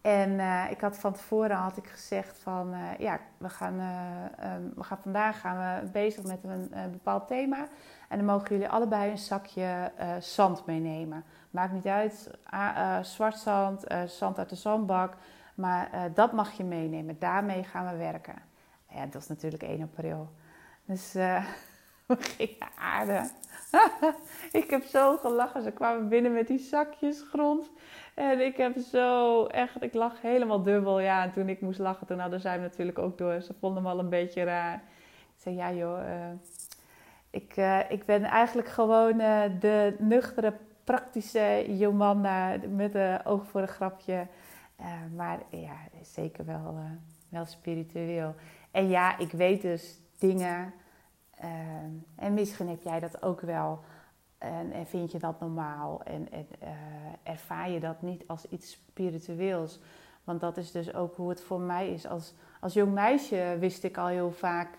En 0.00 0.40
ik 0.70 0.80
had 0.80 0.98
van 0.98 1.12
tevoren 1.12 1.56
had 1.56 1.76
ik 1.76 1.86
gezegd 1.86 2.38
van 2.38 2.74
ja, 2.98 3.20
we 3.38 3.48
gaan, 3.48 3.80
um, 4.44 4.72
we 4.74 4.82
gaan 4.82 4.98
vandaag 5.02 5.40
gaan 5.40 5.80
we 5.80 5.90
bezig 5.90 6.24
met 6.24 6.38
een, 6.44 6.68
een, 6.72 6.90
bepaald 6.90 7.28
thema. 7.28 7.66
En 8.08 8.16
dan 8.16 8.26
mogen 8.26 8.48
jullie 8.48 8.68
allebei 8.68 9.10
een 9.10 9.18
zakje 9.18 9.92
zand 10.20 10.66
meenemen. 10.66 11.24
Maakt 11.50 11.72
niet 11.72 11.86
uit, 11.86 12.30
zwart 13.02 13.38
zand, 13.38 13.84
zand 14.06 14.38
uit 14.38 14.48
de 14.48 14.56
zandbak. 14.56 15.16
Maar 15.60 16.10
dat 16.14 16.32
mag 16.32 16.52
je 16.52 16.64
meenemen. 16.64 17.18
Daarmee 17.18 17.64
gaan 17.64 17.90
we 17.92 17.96
werken. 17.96 18.34
Ja, 18.88 19.06
dat 19.06 19.22
is 19.22 19.28
natuurlijk 19.28 19.62
1 19.62 19.82
april. 19.82 20.30
Dus 20.84 21.16
uh, 21.16 21.44
we 22.06 22.16
gingen 22.16 22.68
aarden. 22.78 23.30
ik 24.62 24.70
heb 24.70 24.84
zo 24.84 25.16
gelachen. 25.16 25.62
Ze 25.62 25.70
kwamen 25.70 26.08
binnen 26.08 26.32
met 26.32 26.46
die 26.46 26.58
zakjes 26.58 27.22
grond. 27.30 27.70
En 28.14 28.40
ik 28.40 28.56
heb 28.56 28.78
zo 28.78 29.44
echt, 29.46 29.82
ik 29.82 29.94
lag 29.94 30.20
helemaal 30.20 30.62
dubbel. 30.62 31.00
Ja, 31.00 31.22
en 31.24 31.32
toen 31.32 31.48
ik 31.48 31.60
moest 31.60 31.78
lachen, 31.78 32.06
toen 32.06 32.18
hadden 32.18 32.40
zij 32.40 32.56
natuurlijk 32.56 32.98
ook 32.98 33.18
door. 33.18 33.40
Ze 33.40 33.54
vonden 33.60 33.82
me 33.82 33.88
al 33.88 33.98
een 33.98 34.08
beetje 34.08 34.44
raar. 34.44 34.82
Ik 35.18 35.42
zei, 35.42 35.54
ja 35.54 35.72
joh, 35.72 35.98
uh, 35.98 36.30
ik, 37.30 37.56
ik 37.88 38.04
ben 38.04 38.24
eigenlijk 38.24 38.68
gewoon 38.68 39.16
de 39.60 39.96
nuchtere, 39.98 40.52
praktische 40.84 41.64
Jomanda 41.76 42.56
met 42.68 42.94
een 42.94 43.24
oog 43.24 43.46
voor 43.46 43.60
een 43.60 43.68
grapje. 43.68 44.26
Maar 45.14 45.38
ja, 45.50 45.76
zeker 46.02 46.44
wel, 46.44 46.78
wel 47.28 47.44
spiritueel. 47.44 48.34
En 48.70 48.88
ja, 48.88 49.18
ik 49.18 49.32
weet 49.32 49.62
dus 49.62 50.00
dingen. 50.18 50.72
Ehm, 51.34 51.90
en 52.16 52.34
misschien 52.34 52.68
heb 52.68 52.82
jij 52.82 53.00
dat 53.00 53.22
ook 53.22 53.40
wel. 53.40 53.80
En, 54.38 54.72
en 54.72 54.86
vind 54.86 55.12
je 55.12 55.18
dat 55.18 55.40
normaal? 55.40 56.02
En, 56.02 56.32
en 56.32 56.46
ervaar 57.22 57.70
je 57.70 57.80
dat 57.80 58.02
niet 58.02 58.24
als 58.26 58.48
iets 58.48 58.70
spiritueels? 58.70 59.80
Want 60.24 60.40
dat 60.40 60.56
is 60.56 60.70
dus 60.70 60.94
ook 60.94 61.16
hoe 61.16 61.28
het 61.28 61.40
voor 61.40 61.60
mij 61.60 61.92
is. 61.92 62.06
Als, 62.06 62.34
als 62.60 62.72
jong 62.72 62.92
meisje 62.92 63.56
wist 63.58 63.84
ik 63.84 63.98
al 63.98 64.06
heel 64.06 64.32
vaak 64.32 64.78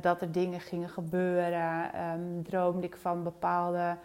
dat 0.00 0.20
er 0.20 0.32
dingen 0.32 0.60
gingen 0.60 0.88
gebeuren. 0.88 2.00
Um, 2.02 2.42
droomde 2.42 2.86
ik 2.86 2.96
van 2.96 3.22
bepaalde 3.22 3.96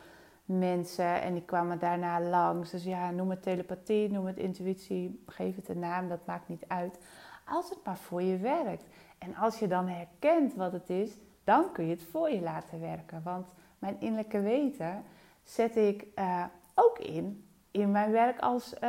mensen 0.45 1.21
en 1.21 1.33
die 1.33 1.45
kwamen 1.45 1.79
daarna 1.79 2.21
langs. 2.21 2.71
Dus 2.71 2.83
ja, 2.83 3.11
noem 3.11 3.29
het 3.29 3.43
telepathie, 3.43 4.11
noem 4.11 4.25
het 4.25 4.37
intuïtie, 4.37 5.23
geef 5.25 5.55
het 5.55 5.69
een 5.69 5.79
naam, 5.79 6.09
dat 6.09 6.25
maakt 6.25 6.47
niet 6.47 6.63
uit. 6.67 6.99
Als 7.45 7.69
het 7.69 7.79
maar 7.83 7.97
voor 7.97 8.21
je 8.21 8.37
werkt. 8.37 8.85
En 9.17 9.35
als 9.35 9.59
je 9.59 9.67
dan 9.67 9.87
herkent 9.87 10.55
wat 10.55 10.71
het 10.71 10.89
is, 10.89 11.11
dan 11.43 11.71
kun 11.71 11.85
je 11.85 11.91
het 11.91 12.03
voor 12.11 12.29
je 12.29 12.41
laten 12.41 12.79
werken. 12.79 13.21
Want 13.23 13.47
mijn 13.79 13.95
innerlijke 13.99 14.41
weten 14.41 15.03
zet 15.43 15.75
ik 15.75 16.05
uh, 16.15 16.43
ook 16.75 16.99
in 16.99 17.45
in 17.71 17.91
mijn 17.91 18.11
werk 18.11 18.39
als, 18.39 18.73
uh, 18.73 18.79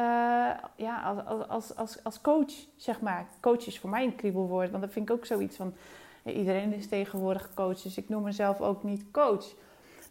ja, 0.77 1.03
als, 1.27 1.49
als, 1.49 1.77
als, 1.77 2.05
als 2.05 2.21
coach, 2.21 2.53
zeg 2.77 3.01
maar. 3.01 3.27
Coach 3.41 3.67
is 3.67 3.79
voor 3.79 3.91
mij 3.91 4.05
een 4.05 4.17
kriebelwoord, 4.17 4.71
want 4.71 4.83
dat 4.83 4.93
vind 4.93 5.09
ik 5.09 5.17
ook 5.17 5.27
zoiets 5.27 5.57
van... 5.57 5.75
Iedereen 6.25 6.73
is 6.75 6.89
tegenwoordig 6.89 7.55
coach, 7.55 7.81
dus 7.81 7.97
ik 7.97 8.09
noem 8.09 8.23
mezelf 8.23 8.61
ook 8.61 8.83
niet 8.83 9.11
coach. 9.11 9.55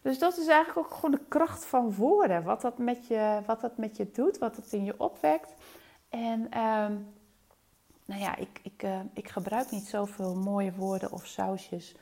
Dus 0.02 0.18
dat 0.18 0.36
is 0.38 0.46
eigenlijk 0.46 0.86
ook 0.86 0.94
gewoon 0.94 1.10
de 1.10 1.24
kracht 1.28 1.64
van 1.64 1.94
woorden. 1.94 2.42
Wat 2.42 2.60
dat 2.60 2.78
met 2.78 3.06
je, 3.06 3.40
wat 3.46 3.60
dat 3.60 3.76
met 3.76 3.96
je 3.96 4.10
doet, 4.10 4.38
wat 4.38 4.56
het 4.56 4.72
in 4.72 4.84
je 4.84 4.94
opwekt. 4.96 5.54
En 6.08 6.40
uh, 6.40 6.86
nou 8.04 8.20
ja, 8.20 8.36
ik, 8.36 8.60
ik, 8.62 8.82
uh, 8.82 9.00
ik 9.12 9.28
gebruik 9.28 9.70
niet 9.70 9.86
zoveel 9.86 10.34
mooie 10.34 10.72
woorden 10.72 11.12
of 11.12 11.26
sausjes. 11.26 11.94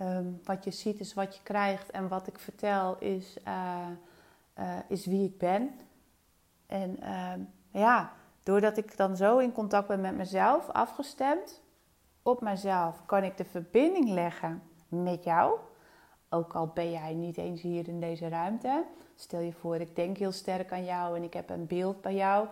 Um, 0.00 0.40
wat 0.44 0.64
je 0.64 0.70
ziet 0.70 1.00
is 1.00 1.14
wat 1.14 1.36
je 1.36 1.42
krijgt 1.42 1.90
en 1.90 2.08
wat 2.08 2.26
ik 2.26 2.38
vertel 2.38 2.98
is, 2.98 3.36
uh, 3.48 3.86
uh, 4.58 4.78
is 4.88 5.06
wie 5.06 5.24
ik 5.24 5.38
ben. 5.38 5.70
En 6.66 7.00
ehm, 7.00 7.40
ja, 7.70 8.12
doordat 8.42 8.76
ik 8.76 8.96
dan 8.96 9.16
zo 9.16 9.38
in 9.38 9.52
contact 9.52 9.88
ben 9.88 10.00
met 10.00 10.16
mezelf, 10.16 10.68
afgestemd 10.68 11.62
op 12.22 12.40
mezelf, 12.40 13.06
kan 13.06 13.24
ik 13.24 13.36
de 13.36 13.44
verbinding 13.44 14.08
leggen 14.08 14.62
met 14.88 15.24
jou. 15.24 15.58
Ook 16.28 16.52
al 16.52 16.66
ben 16.74 16.90
jij 16.90 17.14
niet 17.14 17.36
eens 17.36 17.62
hier 17.62 17.88
in 17.88 18.00
deze 18.00 18.28
ruimte. 18.28 18.84
Stel 19.14 19.40
je 19.40 19.52
voor, 19.52 19.76
ik 19.76 19.96
denk 19.96 20.16
heel 20.16 20.32
sterk 20.32 20.72
aan 20.72 20.84
jou 20.84 21.16
en 21.16 21.22
ik 21.22 21.32
heb 21.32 21.50
een 21.50 21.66
beeld 21.66 22.00
bij 22.00 22.14
jou. 22.14 22.46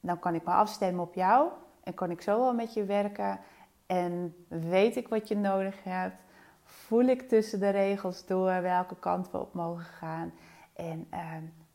Dan 0.00 0.18
kan 0.18 0.34
ik 0.34 0.44
me 0.44 0.50
afstemmen 0.50 1.04
op 1.04 1.14
jou 1.14 1.48
en 1.82 1.94
kan 1.94 2.10
ik 2.10 2.20
zo 2.20 2.40
wel 2.40 2.54
met 2.54 2.74
je 2.74 2.84
werken 2.84 3.40
en 3.86 4.34
weet 4.48 4.96
ik 4.96 5.08
wat 5.08 5.28
je 5.28 5.36
nodig 5.36 5.84
hebt. 5.84 6.16
Voel 6.62 7.04
ik 7.04 7.28
tussen 7.28 7.60
de 7.60 7.68
regels 7.68 8.26
door 8.26 8.62
welke 8.62 8.96
kant 8.96 9.30
we 9.30 9.38
op 9.38 9.54
mogen 9.54 9.84
gaan. 9.84 10.32
En 10.72 11.06
uh, 11.14 11.32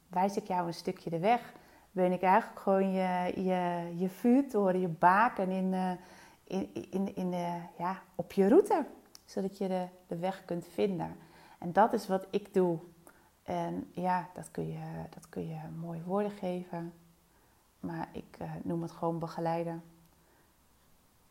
wijs 0.08 0.38
ik 0.38 0.48
jou 0.48 0.68
een 0.68 0.74
stukje 0.74 1.10
de 1.10 1.20
weg. 1.20 1.54
Ben 1.92 2.12
ik 2.12 2.22
eigenlijk 2.22 2.60
gewoon 2.60 2.92
je, 2.92 3.34
je, 3.36 3.92
je 3.96 4.10
vuurtoren, 4.10 4.80
je 4.80 4.88
baken 4.88 5.50
in, 5.50 5.74
uh, 5.74 5.92
in, 6.44 6.70
in, 6.92 7.16
in, 7.16 7.34
uh, 7.34 7.54
ja, 7.78 8.02
op 8.16 8.32
je 8.32 8.48
route. 8.48 8.86
Zodat 9.26 9.58
je 9.58 9.88
de, 10.08 10.18
weg 10.18 10.46
kunt 10.46 10.68
vinden. 10.68 11.16
En 11.60 11.74
dat 11.74 11.94
is 11.94 12.08
wat 12.08 12.28
ik 12.30 12.54
doe. 12.54 12.80
En 13.44 13.92
ja, 13.92 14.30
dat 14.34 14.52
kun 14.52 14.68
je, 14.68 15.04
dat 15.10 15.30
kun 15.30 15.48
je 15.48 15.60
mooie 15.80 16.04
woorden 16.04 16.32
geven. 16.32 16.94
Maar 17.80 18.10
ik 18.12 18.38
uh, 18.42 18.52
noem 18.64 18.82
het 18.82 18.92
gewoon 18.92 19.20
begeleiden. 19.20 19.84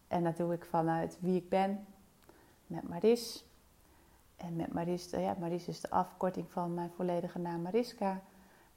En 0.08 0.24
dat 0.24 0.36
doe 0.36 0.52
ik 0.52 0.64
vanuit 0.64 1.18
wie 1.20 1.36
ik 1.36 1.48
ben, 1.48 1.86
met 2.66 2.88
Maris. 2.88 3.44
En 4.36 4.56
met 4.56 4.72
Maris, 4.72 5.10
ja, 5.10 5.36
Maris 5.38 5.68
is 5.68 5.80
de 5.80 5.90
afkorting 5.90 6.50
van 6.50 6.74
mijn 6.74 6.90
volledige 6.90 7.38
naam 7.38 7.62
Mariska. 7.62 8.20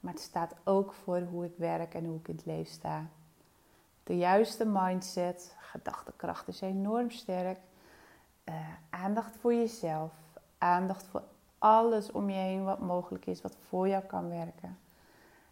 Maar 0.00 0.12
het 0.12 0.22
staat 0.22 0.54
ook 0.64 0.92
voor 0.92 1.20
hoe 1.20 1.44
ik 1.44 1.56
werk 1.56 1.94
en 1.94 2.04
hoe 2.04 2.18
ik 2.18 2.28
in 2.28 2.36
het 2.36 2.46
leven 2.46 2.72
sta. 2.72 3.06
De 4.02 4.16
juiste 4.16 4.64
mindset, 4.66 5.56
gedachtekracht 5.58 6.48
is 6.48 6.60
enorm 6.60 7.10
sterk. 7.10 7.58
Uh, 8.48 8.54
aandacht 8.90 9.36
voor 9.36 9.54
jezelf, 9.54 10.12
aandacht 10.58 11.06
voor 11.06 11.22
alles 11.58 12.12
om 12.12 12.30
je 12.30 12.36
heen 12.36 12.64
wat 12.64 12.80
mogelijk 12.80 13.26
is, 13.26 13.42
wat 13.42 13.56
voor 13.68 13.88
jou 13.88 14.04
kan 14.04 14.28
werken. 14.28 14.78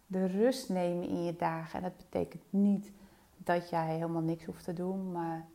De 0.07 0.25
rust 0.25 0.69
nemen 0.69 1.07
in 1.07 1.23
je 1.23 1.35
dagen. 1.35 1.77
En 1.77 1.83
dat 1.83 1.97
betekent 1.97 2.43
niet 2.49 2.91
dat 3.37 3.69
jij 3.69 3.87
helemaal 3.87 4.21
niks 4.21 4.45
hoeft 4.45 4.63
te 4.63 4.73
doen, 4.73 5.11
maar 5.11 5.45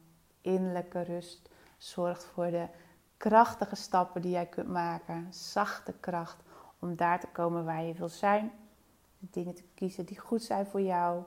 innerlijke 0.41 1.03
rust 1.03 1.51
zorgt 1.79 2.25
voor 2.25 2.51
de 2.51 2.67
krachtige 3.17 3.77
stappen 3.77 4.23
die 4.23 4.31
jij 4.31 4.47
kunt 4.47 4.69
maken. 4.69 5.27
Zachte 5.31 5.93
kracht 6.01 6.43
om 6.79 6.97
daar 6.97 7.21
te 7.21 7.27
komen 7.33 7.65
waar 7.65 7.83
je 7.83 7.95
wil 7.95 8.09
zijn. 8.09 8.53
Dingen 9.19 9.55
te 9.55 9.65
kiezen 9.75 10.05
die 10.05 10.19
goed 10.19 10.43
zijn 10.43 10.67
voor 10.67 10.81
jou. 10.81 11.23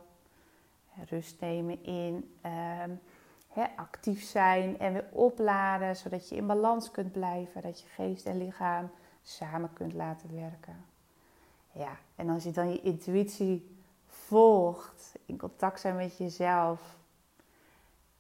Rust 1.10 1.40
nemen 1.40 1.84
in 1.84 2.36
um, 2.46 3.00
actief 3.76 4.24
zijn 4.24 4.80
en 4.80 4.94
weer 4.94 5.08
opladen, 5.12 5.96
zodat 5.96 6.30
je 6.30 6.36
in 6.36 6.48
balans 6.48 6.92
kunt 6.92 7.12
blijven. 7.12 7.62
Dat 7.62 7.82
je 7.82 7.88
geest 7.88 8.26
en 8.26 8.38
lichaam 8.38 8.90
samen 9.22 9.74
kunt 9.74 9.94
laten 9.94 10.36
werken. 10.36 10.86
Ja, 11.72 11.98
en 12.16 12.30
als 12.30 12.44
je 12.44 12.52
dan 12.52 12.70
je 12.70 12.82
intuïtie 12.82 13.78
volgt, 14.08 15.16
in 15.26 15.38
contact 15.38 15.80
zijn 15.80 15.96
met 15.96 16.18
jezelf, 16.18 16.98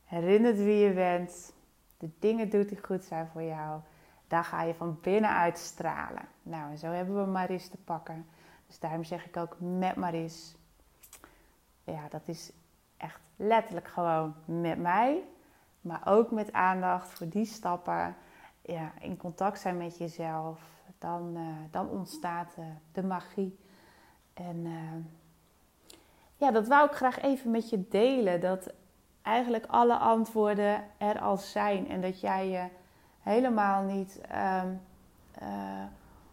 herinnert 0.05 0.57
wie 0.57 0.77
je 0.77 0.93
bent, 0.93 1.53
de 1.97 2.09
dingen 2.19 2.49
doet 2.49 2.69
die 2.69 2.83
goed 2.83 3.03
zijn 3.03 3.27
voor 3.27 3.43
jou, 3.43 3.81
dan 4.27 4.43
ga 4.43 4.63
je 4.63 4.73
van 4.73 4.99
binnenuit 5.01 5.57
stralen. 5.57 6.27
Nou, 6.43 6.71
en 6.71 6.77
zo 6.77 6.87
hebben 6.87 7.25
we 7.25 7.31
Maris 7.31 7.67
te 7.67 7.77
pakken. 7.77 8.25
Dus 8.67 8.79
daarom 8.79 9.03
zeg 9.03 9.25
ik 9.25 9.37
ook 9.37 9.55
met 9.59 9.95
Maris. 9.95 10.55
Ja, 11.83 12.07
dat 12.09 12.21
is 12.25 12.51
echt 13.03 13.21
letterlijk 13.35 13.87
gewoon 13.87 14.35
met 14.45 14.79
mij, 14.79 15.23
maar 15.81 16.01
ook 16.05 16.31
met 16.31 16.53
aandacht 16.53 17.09
voor 17.09 17.29
die 17.29 17.45
stappen. 17.45 18.15
Ja, 18.61 18.91
in 18.99 19.17
contact 19.17 19.59
zijn 19.59 19.77
met 19.77 19.97
jezelf, 19.97 20.59
dan, 20.97 21.37
uh, 21.37 21.47
dan 21.71 21.89
ontstaat 21.89 22.55
uh, 22.59 22.65
de 22.91 23.03
magie. 23.03 23.59
En 24.33 24.65
uh, 24.65 25.05
ja, 26.35 26.51
dat 26.51 26.67
wou 26.67 26.85
ik 26.85 26.95
graag 26.95 27.21
even 27.21 27.51
met 27.51 27.69
je 27.69 27.87
delen. 27.87 28.41
Dat 28.41 28.73
eigenlijk 29.21 29.65
alle 29.65 29.97
antwoorden 29.97 30.83
er 30.97 31.19
al 31.19 31.37
zijn. 31.37 31.89
En 31.89 32.01
dat 32.01 32.19
jij 32.19 32.49
je 32.49 32.67
helemaal 33.19 33.83
niet 33.83 34.21
uh, 34.31 34.63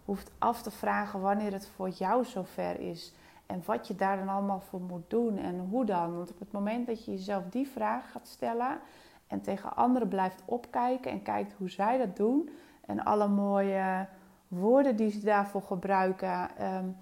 hoeft 0.05 0.31
af 0.39 0.63
te 0.63 0.71
vragen 0.71 1.21
wanneer 1.21 1.53
het 1.53 1.69
voor 1.69 1.89
jou 1.89 2.25
zover 2.25 2.81
is. 2.81 3.15
En 3.51 3.63
wat 3.65 3.87
je 3.87 3.95
daar 3.95 4.17
dan 4.17 4.29
allemaal 4.29 4.61
voor 4.61 4.81
moet 4.81 5.11
doen 5.11 5.39
en 5.39 5.59
hoe 5.59 5.85
dan. 5.85 6.17
Want 6.17 6.31
op 6.31 6.39
het 6.39 6.53
moment 6.53 6.87
dat 6.87 7.05
je 7.05 7.11
jezelf 7.11 7.45
die 7.51 7.69
vraag 7.69 8.11
gaat 8.11 8.29
stellen 8.29 8.79
en 9.27 9.41
tegen 9.41 9.77
anderen 9.77 10.09
blijft 10.09 10.43
opkijken 10.45 11.11
en 11.11 11.23
kijkt 11.23 11.53
hoe 11.53 11.71
zij 11.71 11.99
dat 11.99 12.17
doen 12.17 12.51
en 12.87 13.05
alle 13.05 13.29
mooie 13.29 14.07
woorden 14.49 14.97
die 14.97 15.11
ze 15.11 15.25
daarvoor 15.25 15.63
gebruiken. 15.63 16.49
Um, 16.75 16.97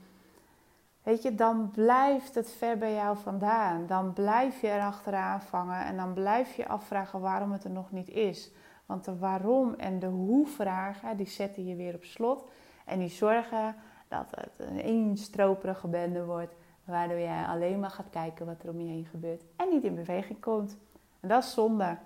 Weet 1.09 1.23
je, 1.23 1.35
dan 1.35 1.71
blijft 1.71 2.35
het 2.35 2.51
ver 2.51 2.79
bij 2.79 2.95
jou 2.95 3.17
vandaan. 3.17 3.87
Dan 3.87 4.13
blijf 4.13 4.61
je 4.61 4.69
er 4.69 4.83
achteraan 4.83 5.41
vangen 5.41 5.85
en 5.85 5.97
dan 5.97 6.13
blijf 6.13 6.55
je 6.55 6.69
afvragen 6.69 7.21
waarom 7.21 7.53
het 7.53 7.65
er 7.65 7.71
nog 7.71 7.91
niet 7.91 8.09
is. 8.09 8.51
Want 8.87 9.05
de 9.05 9.19
waarom 9.19 9.75
en 9.75 9.99
de 9.99 10.07
hoe 10.07 10.47
vragen, 10.47 11.17
die 11.17 11.27
zetten 11.27 11.67
je 11.67 11.77
weer 11.77 11.95
op 11.95 12.05
slot. 12.05 12.51
En 12.85 12.99
die 12.99 13.09
zorgen 13.09 13.75
dat 14.09 14.27
het 14.31 14.59
een 14.59 14.79
eenstroperige 14.79 15.89
bende 15.89 16.25
wordt. 16.25 16.55
Waardoor 16.85 17.19
jij 17.19 17.45
alleen 17.45 17.81
maar 17.81 17.91
gaat 17.91 18.11
kijken 18.11 18.47
wat 18.47 18.63
er 18.63 18.71
om 18.71 18.81
je 18.81 18.91
heen 18.91 19.07
gebeurt. 19.07 19.43
En 19.57 19.69
niet 19.69 19.85
in 19.85 19.95
beweging 19.95 20.41
komt. 20.41 20.77
En 21.21 21.29
dat 21.29 21.43
is 21.43 21.53
zonde. 21.53 21.97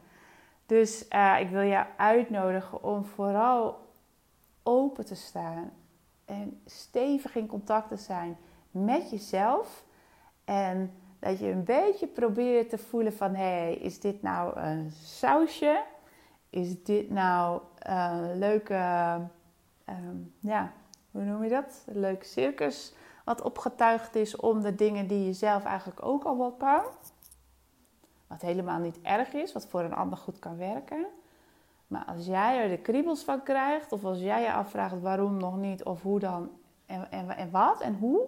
Dus 0.67 1.07
uh, 1.11 1.41
ik 1.41 1.49
wil 1.49 1.61
je 1.61 1.85
uitnodigen 1.97 2.83
om 2.83 3.05
vooral 3.05 3.79
open 4.63 5.05
te 5.05 5.15
staan. 5.15 5.71
En 6.25 6.61
stevig 6.67 7.37
in 7.37 7.47
contact 7.47 7.89
te 7.89 7.97
zijn 7.97 8.37
met 8.71 9.11
jezelf. 9.11 9.85
En 10.45 10.93
dat 11.19 11.39
je 11.39 11.51
een 11.51 11.65
beetje 11.65 12.07
probeert 12.07 12.71
te 12.71 12.79
voelen 12.79 13.13
van... 13.13 13.35
Hé, 13.35 13.45
hey, 13.45 13.75
is 13.75 14.01
dit 14.01 14.23
nou 14.23 14.61
een 14.61 14.91
sausje? 14.91 15.85
Is 16.51 16.83
dit 16.85 17.11
nou 17.11 17.61
een 17.79 18.39
leuke... 18.39 19.21
Um, 19.89 20.35
ja, 20.41 20.73
hoe 21.13 21.23
noem 21.23 21.43
je 21.43 21.51
dat? 21.51 21.85
Een 21.87 22.01
leuke 22.01 22.25
circus 22.25 22.95
wat 23.25 23.43
opgetuigd 23.43 24.15
is 24.15 24.37
om 24.37 24.63
de 24.63 24.75
dingen 24.75 25.07
die 25.07 25.25
je 25.25 25.33
zelf 25.33 25.65
eigenlijk 25.65 26.05
ook 26.05 26.25
al 26.25 26.53
kan. 26.53 26.83
Wat 28.27 28.41
helemaal 28.41 28.79
niet 28.79 29.01
erg 29.03 29.33
is, 29.33 29.53
wat 29.53 29.67
voor 29.67 29.81
een 29.81 29.95
ander 29.95 30.19
goed 30.19 30.39
kan 30.39 30.57
werken. 30.57 31.07
Maar 31.87 32.05
als 32.05 32.27
jij 32.27 32.63
er 32.63 32.69
de 32.69 32.79
kriebels 32.79 33.25
van 33.25 33.43
krijgt, 33.43 33.93
of 33.93 34.05
als 34.05 34.19
jij 34.19 34.43
je 34.43 34.53
afvraagt 34.53 35.01
waarom 35.01 35.37
nog 35.37 35.57
niet, 35.57 35.85
of 35.85 36.03
hoe 36.03 36.19
dan, 36.19 36.51
en, 36.87 37.11
en, 37.11 37.37
en 37.37 37.51
wat 37.51 37.81
en 37.81 37.99
hoe, 37.99 38.27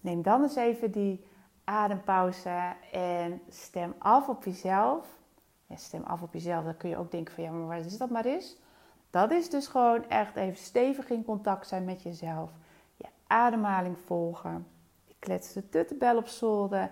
neem 0.00 0.22
dan 0.22 0.42
eens 0.42 0.56
even 0.56 0.90
die 0.90 1.24
adempauze 1.64 2.74
en 2.92 3.42
stem 3.48 3.94
af 3.98 4.28
op 4.28 4.44
jezelf. 4.44 5.18
Ja, 5.66 5.76
stem 5.76 6.02
af 6.02 6.22
op 6.22 6.32
jezelf, 6.32 6.64
dan 6.64 6.76
kun 6.76 6.88
je 6.88 6.96
ook 6.96 7.10
denken 7.10 7.34
van 7.34 7.44
ja, 7.44 7.50
maar 7.50 7.66
waar 7.66 7.78
is 7.78 7.98
dat 7.98 8.10
maar 8.10 8.24
eens? 8.24 8.56
Dat 9.10 9.30
is 9.30 9.50
dus 9.50 9.66
gewoon 9.66 10.08
echt 10.08 10.36
even 10.36 10.56
stevig 10.56 11.10
in 11.10 11.24
contact 11.24 11.66
zijn 11.66 11.84
met 11.84 12.02
jezelf. 12.02 12.50
Je 12.96 13.06
ademhaling 13.26 13.98
volgen. 13.98 14.66
Je 15.04 15.38
de 15.54 15.68
tuttenbel 15.68 16.16
op 16.16 16.26
zolder. 16.26 16.90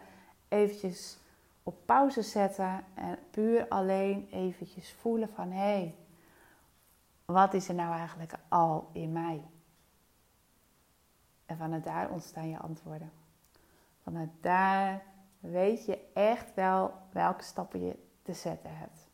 Eventjes 0.49 1.19
op 1.63 1.77
pauze 1.85 2.23
zetten. 2.23 2.85
En 2.95 3.19
puur 3.31 3.69
alleen 3.69 4.29
eventjes 4.31 4.93
voelen 4.93 5.29
van... 5.29 5.51
Hé, 5.51 5.59
hey, 5.59 5.95
wat 7.25 7.55
is 7.55 7.69
er 7.69 7.75
nou 7.75 7.95
eigenlijk 7.95 8.33
al 8.49 8.89
in 8.93 9.13
mij? 9.13 9.43
En 11.47 11.57
vanuit 11.57 11.85
daar 11.85 12.11
ontstaan 12.11 12.49
je 12.49 12.59
antwoorden. 12.59 13.13
Vanuit 14.03 14.31
daar 14.41 15.03
weet 15.41 15.87
je 15.87 15.99
echt 16.15 16.55
wel 16.55 16.93
welke 17.13 17.43
stappen 17.43 17.85
je 17.85 17.97
te 18.23 18.33
zetten 18.33 18.77
hebt. 18.77 19.09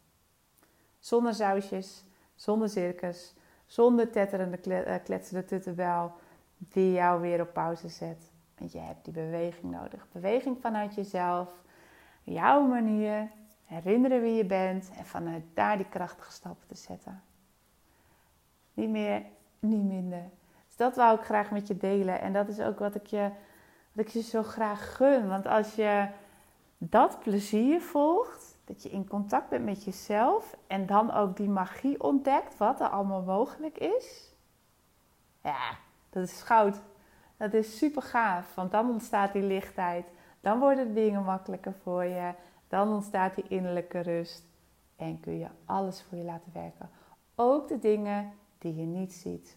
Zonder 0.99 1.35
sausjes, 1.35 2.05
zonder 2.35 2.69
circus, 2.69 3.35
zonder 3.67 4.11
tetterende, 4.11 4.57
eh, 4.57 5.05
kletsende 5.05 5.45
tuttenbel 5.45 6.13
die 6.57 6.93
jou 6.93 7.21
weer 7.21 7.41
op 7.41 7.53
pauze 7.53 7.89
zet. 7.89 8.33
Want 8.59 8.73
je 8.73 8.79
hebt 8.79 9.05
die 9.05 9.13
beweging 9.13 9.73
nodig. 9.73 10.07
Beweging 10.13 10.57
vanuit 10.61 10.95
jezelf, 10.95 11.63
jouw 12.23 12.67
manier, 12.67 13.31
herinneren 13.65 14.23
wie 14.23 14.35
je 14.35 14.45
bent 14.45 14.91
en 14.99 15.05
vanuit 15.05 15.43
daar 15.55 15.77
die 15.77 15.89
krachtige 15.89 16.33
stappen 16.33 16.67
te 16.67 16.75
zetten. 16.75 17.23
Niet 18.75 18.91
meer, 18.91 19.23
niet 19.59 19.85
minder. 19.85 20.23
Dus 20.67 20.77
dat 20.77 20.97
wou 20.97 21.19
ik 21.19 21.25
graag 21.25 21.51
met 21.51 21.67
je 21.67 21.77
delen. 21.77 22.21
En 22.21 22.33
dat 22.33 22.49
is 22.49 22.61
ook 22.61 22.79
wat 22.79 22.95
ik 22.95 23.07
je, 23.07 23.31
wat 23.93 24.05
ik 24.07 24.13
je 24.13 24.23
zo 24.23 24.43
graag 24.43 24.97
gun. 24.97 25.29
Want 25.29 25.47
als 25.47 25.75
je 25.75 26.09
dat 26.79 27.19
plezier 27.21 27.81
volgt, 27.81 28.44
dat 28.65 28.83
je 28.83 28.91
in 28.91 29.09
contact 29.09 29.49
bent 29.49 29.65
met 29.65 29.85
jezelf 29.85 30.57
en 30.67 30.87
dan 30.87 31.13
ook 31.13 31.37
die 31.37 31.49
magie 31.49 32.03
ontdekt, 32.03 32.57
wat 32.57 32.81
er 32.81 32.89
allemaal 32.89 33.23
mogelijk 33.23 33.79
is. 33.79 34.35
Ja, 35.43 35.77
dat 36.11 36.23
is 36.23 36.43
goud. 36.43 36.81
Dat 37.37 37.53
is 37.53 37.79
super 37.79 38.03
gaaf, 38.03 38.55
want 38.55 38.71
dan 38.71 38.91
ontstaat 38.91 39.33
die 39.33 39.43
lichtheid. 39.43 40.07
Dan 40.41 40.59
worden 40.59 40.87
de 40.87 40.93
dingen 40.93 41.25
makkelijker 41.25 41.75
voor 41.83 42.05
je. 42.05 42.35
Dan 42.69 42.93
ontstaat 42.93 43.35
die 43.35 43.49
innerlijke 43.49 44.01
rust. 44.01 44.45
En 44.97 45.21
kun 45.21 45.39
je 45.39 45.49
alles 45.65 46.03
voor 46.03 46.19
je 46.19 46.25
laten 46.25 46.53
werken. 46.53 46.91
Ook 47.35 47.69
de 47.69 47.79
dingen 47.79 48.33
die 48.59 48.75
je 48.75 48.87
niet 48.87 49.13
ziet. 49.13 49.57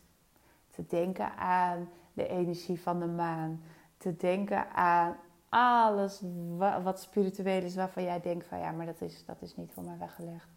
Te 0.69 0.85
denken 0.85 1.37
aan 1.37 1.89
de 2.13 2.27
energie 2.27 2.81
van 2.81 2.99
de 2.99 3.07
maan. 3.07 3.61
Te 3.97 4.15
denken 4.15 4.71
aan 4.71 5.15
alles 5.49 6.21
wat 6.83 7.01
spiritueel 7.01 7.61
is, 7.61 7.75
waarvan 7.75 8.03
jij 8.03 8.21
denkt 8.21 8.45
van 8.45 8.59
ja, 8.59 8.71
maar 8.71 8.85
dat 8.85 9.01
is, 9.01 9.25
dat 9.25 9.41
is 9.41 9.55
niet 9.55 9.71
voor 9.71 9.83
mij 9.83 9.97
weggelegd. 9.97 10.47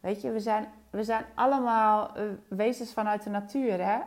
Weet 0.00 0.20
je, 0.20 0.30
we 0.30 0.40
zijn, 0.40 0.68
we 0.90 1.04
zijn 1.04 1.24
allemaal 1.34 2.18
uh, 2.18 2.30
wezens 2.48 2.92
vanuit 2.92 3.22
de 3.22 3.30
natuur, 3.30 3.84
hè? 3.84 3.98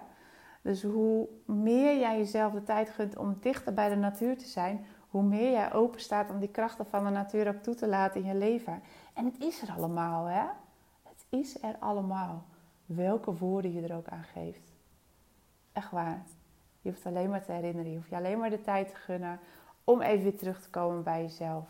Dus 0.62 0.84
hoe 0.84 1.28
meer 1.46 2.00
jij 2.00 2.18
jezelf 2.18 2.54
de 2.54 2.64
tijd 2.64 2.90
gunt 2.90 3.18
om 3.18 3.38
dichter 3.40 3.74
bij 3.74 3.90
de 3.90 3.96
natuur 3.96 4.38
te 4.38 4.48
zijn, 4.48 4.86
hoe 5.10 5.24
meer 5.24 5.52
jij 5.52 5.74
open 5.74 6.00
staat 6.00 6.30
om 6.30 6.40
die 6.40 6.50
krachten 6.50 6.86
van 6.86 7.04
de 7.04 7.10
natuur 7.10 7.48
ook 7.48 7.62
toe 7.62 7.76
te 7.76 7.88
laten 7.88 8.22
in 8.22 8.28
je 8.28 8.36
leven. 8.36 8.82
En 9.14 9.26
het 9.26 9.40
is 9.40 9.62
er 9.62 9.72
allemaal, 9.78 10.26
hè? 10.26 10.44
Het 11.04 11.26
is 11.30 11.64
er 11.64 11.76
allemaal. 11.80 12.46
Welke 12.86 13.34
woorden 13.34 13.74
je 13.74 13.82
er 13.82 13.96
ook 13.96 14.08
aan 14.08 14.24
geeft. 14.24 14.72
Echt 15.74 15.92
waar. 15.92 16.24
Je 16.82 16.90
hoeft 16.90 17.06
alleen 17.06 17.30
maar 17.30 17.46
te 17.46 17.52
herinneren. 17.52 17.92
Je 17.92 17.98
hoeft 17.98 18.10
je 18.10 18.16
alleen 18.16 18.40
maar 18.40 18.50
de 18.50 18.62
tijd 18.62 18.90
te 18.90 18.96
gunnen 18.96 19.40
om 19.90 20.02
even 20.02 20.24
weer 20.24 20.38
terug 20.38 20.62
te 20.62 20.70
komen 20.70 21.04
bij 21.04 21.22
jezelf. 21.22 21.66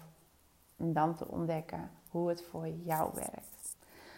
En 0.77 0.93
dan 0.93 1.15
te 1.15 1.27
ontdekken 1.27 1.91
hoe 2.09 2.29
het 2.29 2.43
voor 2.43 2.67
jou 2.67 3.09
werkt. 3.13 3.77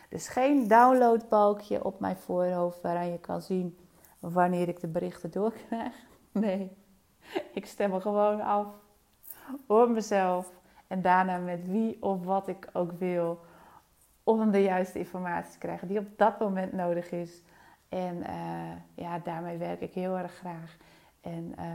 Dus 0.09 0.27
geen 0.27 0.67
downloadbalkje 0.67 1.83
op 1.83 1.99
mijn 1.99 2.15
voorhoofd 2.17 2.81
waaraan 2.81 3.11
je 3.11 3.19
kan 3.19 3.41
zien 3.41 3.77
wanneer 4.19 4.67
ik 4.67 4.79
de 4.79 4.87
berichten 4.87 5.31
doorkrijg. 5.31 5.93
Nee, 6.31 6.77
ik 7.53 7.65
stem 7.65 7.93
er 7.93 8.01
gewoon 8.01 8.41
af. 8.41 8.67
Voor 9.67 9.89
mezelf. 9.89 10.51
En 10.87 11.01
daarna 11.01 11.37
met 11.37 11.67
wie 11.67 11.97
of 12.01 12.23
wat 12.23 12.47
ik 12.47 12.69
ook 12.73 12.91
wil. 12.91 13.39
Om 14.23 14.51
de 14.51 14.61
juiste 14.61 14.99
informatie 14.99 15.51
te 15.51 15.57
krijgen 15.57 15.87
die 15.87 15.99
op 15.99 16.17
dat 16.17 16.39
moment 16.39 16.73
nodig 16.73 17.11
is. 17.11 17.41
En 17.89 18.15
uh, 18.17 18.71
ja, 18.93 19.19
daarmee 19.19 19.57
werk 19.57 19.81
ik 19.81 19.93
heel 19.93 20.17
erg 20.17 20.33
graag. 20.33 20.77
En 21.21 21.55
uh, 21.59 21.65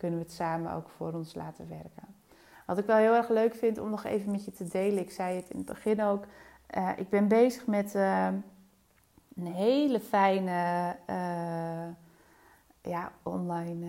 kunnen 0.00 0.18
we 0.18 0.24
het 0.24 0.34
samen 0.34 0.72
ook 0.72 0.88
voor 0.88 1.12
ons 1.12 1.34
laten 1.34 1.68
werken. 1.68 2.14
Wat 2.66 2.78
ik 2.78 2.86
wel 2.86 2.96
heel 2.96 3.14
erg 3.14 3.28
leuk 3.28 3.54
vind 3.54 3.78
om 3.78 3.90
nog 3.90 4.04
even 4.04 4.30
met 4.30 4.44
je 4.44 4.52
te 4.52 4.68
delen, 4.68 5.02
ik 5.02 5.10
zei 5.10 5.36
het 5.36 5.50
in 5.50 5.56
het 5.56 5.66
begin 5.66 6.02
ook, 6.02 6.24
uh, 6.76 6.90
ik 6.96 7.08
ben 7.08 7.28
bezig 7.28 7.66
met 7.66 7.94
uh, 7.94 8.28
een 9.36 9.46
hele 9.46 10.00
fijne 10.00 10.96
uh, 11.10 11.88
ja, 12.92 13.12
online 13.22 13.86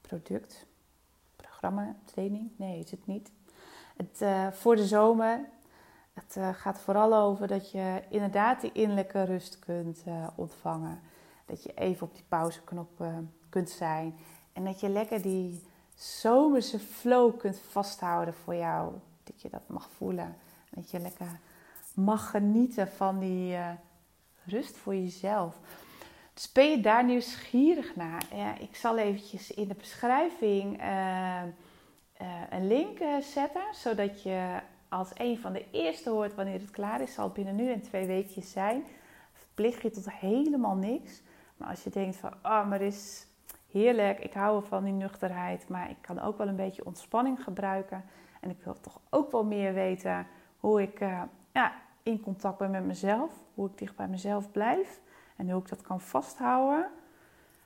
product, 0.00 0.66
programma, 1.36 1.94
training. 2.04 2.50
Nee, 2.56 2.78
is 2.78 2.90
het 2.90 3.06
niet. 3.06 3.30
Het, 3.96 4.24
voor 4.56 4.76
de 4.76 4.86
zomer. 4.86 5.40
Het 6.12 6.38
gaat 6.56 6.80
vooral 6.80 7.14
over 7.14 7.46
dat 7.46 7.70
je 7.70 8.02
inderdaad 8.08 8.60
die 8.60 8.72
innerlijke 8.72 9.24
rust 9.24 9.58
kunt 9.58 10.04
ontvangen. 10.34 11.00
Dat 11.46 11.62
je 11.62 11.74
even 11.74 12.06
op 12.06 12.14
die 12.14 12.24
pauzeknop 12.28 13.04
kunt 13.48 13.70
zijn 13.70 14.14
en 14.54 14.64
dat 14.64 14.80
je 14.80 14.88
lekker 14.88 15.22
die 15.22 15.62
zomerse 15.94 16.78
flow 16.78 17.38
kunt 17.38 17.58
vasthouden 17.58 18.34
voor 18.34 18.54
jou. 18.54 18.92
Dat 19.24 19.42
je 19.42 19.48
dat 19.48 19.68
mag 19.68 19.88
voelen. 19.96 20.36
Dat 20.70 20.90
je 20.90 20.98
lekker 20.98 21.38
mag 21.94 22.30
genieten 22.30 22.88
van 22.88 23.18
die 23.18 23.52
uh, 23.52 23.68
rust 24.44 24.76
voor 24.76 24.94
jezelf. 24.94 25.56
Dus 26.34 26.52
ben 26.52 26.70
je 26.70 26.80
daar 26.80 27.04
nieuwsgierig 27.04 27.96
naar? 27.96 28.26
Ja, 28.34 28.58
ik 28.58 28.76
zal 28.76 28.98
eventjes 28.98 29.50
in 29.50 29.68
de 29.68 29.74
beschrijving 29.74 30.80
uh, 30.82 30.86
uh, 30.86 32.42
een 32.50 32.66
link 32.66 32.98
zetten. 33.20 33.62
Zodat 33.72 34.22
je 34.22 34.60
als 34.88 35.10
een 35.14 35.38
van 35.38 35.52
de 35.52 35.64
eerste 35.70 36.10
hoort 36.10 36.34
wanneer 36.34 36.60
het 36.60 36.70
klaar 36.70 37.00
is. 37.00 37.14
Zal 37.14 37.28
binnen 37.28 37.56
nu 37.56 37.72
en 37.72 37.82
twee 37.82 38.06
weekjes 38.06 38.50
zijn. 38.50 38.84
Verplicht 39.32 39.82
je 39.82 39.90
tot 39.90 40.10
helemaal 40.10 40.76
niks. 40.76 41.22
Maar 41.56 41.68
als 41.68 41.84
je 41.84 41.90
denkt 41.90 42.16
van, 42.16 42.32
oh, 42.42 42.68
maar 42.68 42.80
is 42.80 43.26
heerlijk. 43.74 44.18
Ik 44.18 44.32
hou 44.32 44.64
van 44.64 44.84
die 44.84 44.92
nuchterheid, 44.92 45.68
maar 45.68 45.90
ik 45.90 45.96
kan 46.00 46.20
ook 46.20 46.38
wel 46.38 46.48
een 46.48 46.56
beetje 46.56 46.84
ontspanning 46.84 47.42
gebruiken. 47.42 48.04
En 48.40 48.50
ik 48.50 48.62
wil 48.64 48.80
toch 48.80 49.00
ook 49.10 49.30
wel 49.30 49.44
meer 49.44 49.74
weten 49.74 50.26
hoe 50.56 50.82
ik 50.82 51.00
uh, 51.00 51.22
ja, 51.52 51.72
in 52.02 52.20
contact 52.20 52.58
ben 52.58 52.70
met 52.70 52.84
mezelf. 52.84 53.32
Hoe 53.54 53.68
ik 53.68 53.78
dicht 53.78 53.96
bij 53.96 54.08
mezelf 54.08 54.50
blijf 54.50 55.00
en 55.36 55.50
hoe 55.50 55.60
ik 55.60 55.68
dat 55.68 55.82
kan 55.82 56.00
vasthouden. 56.00 56.90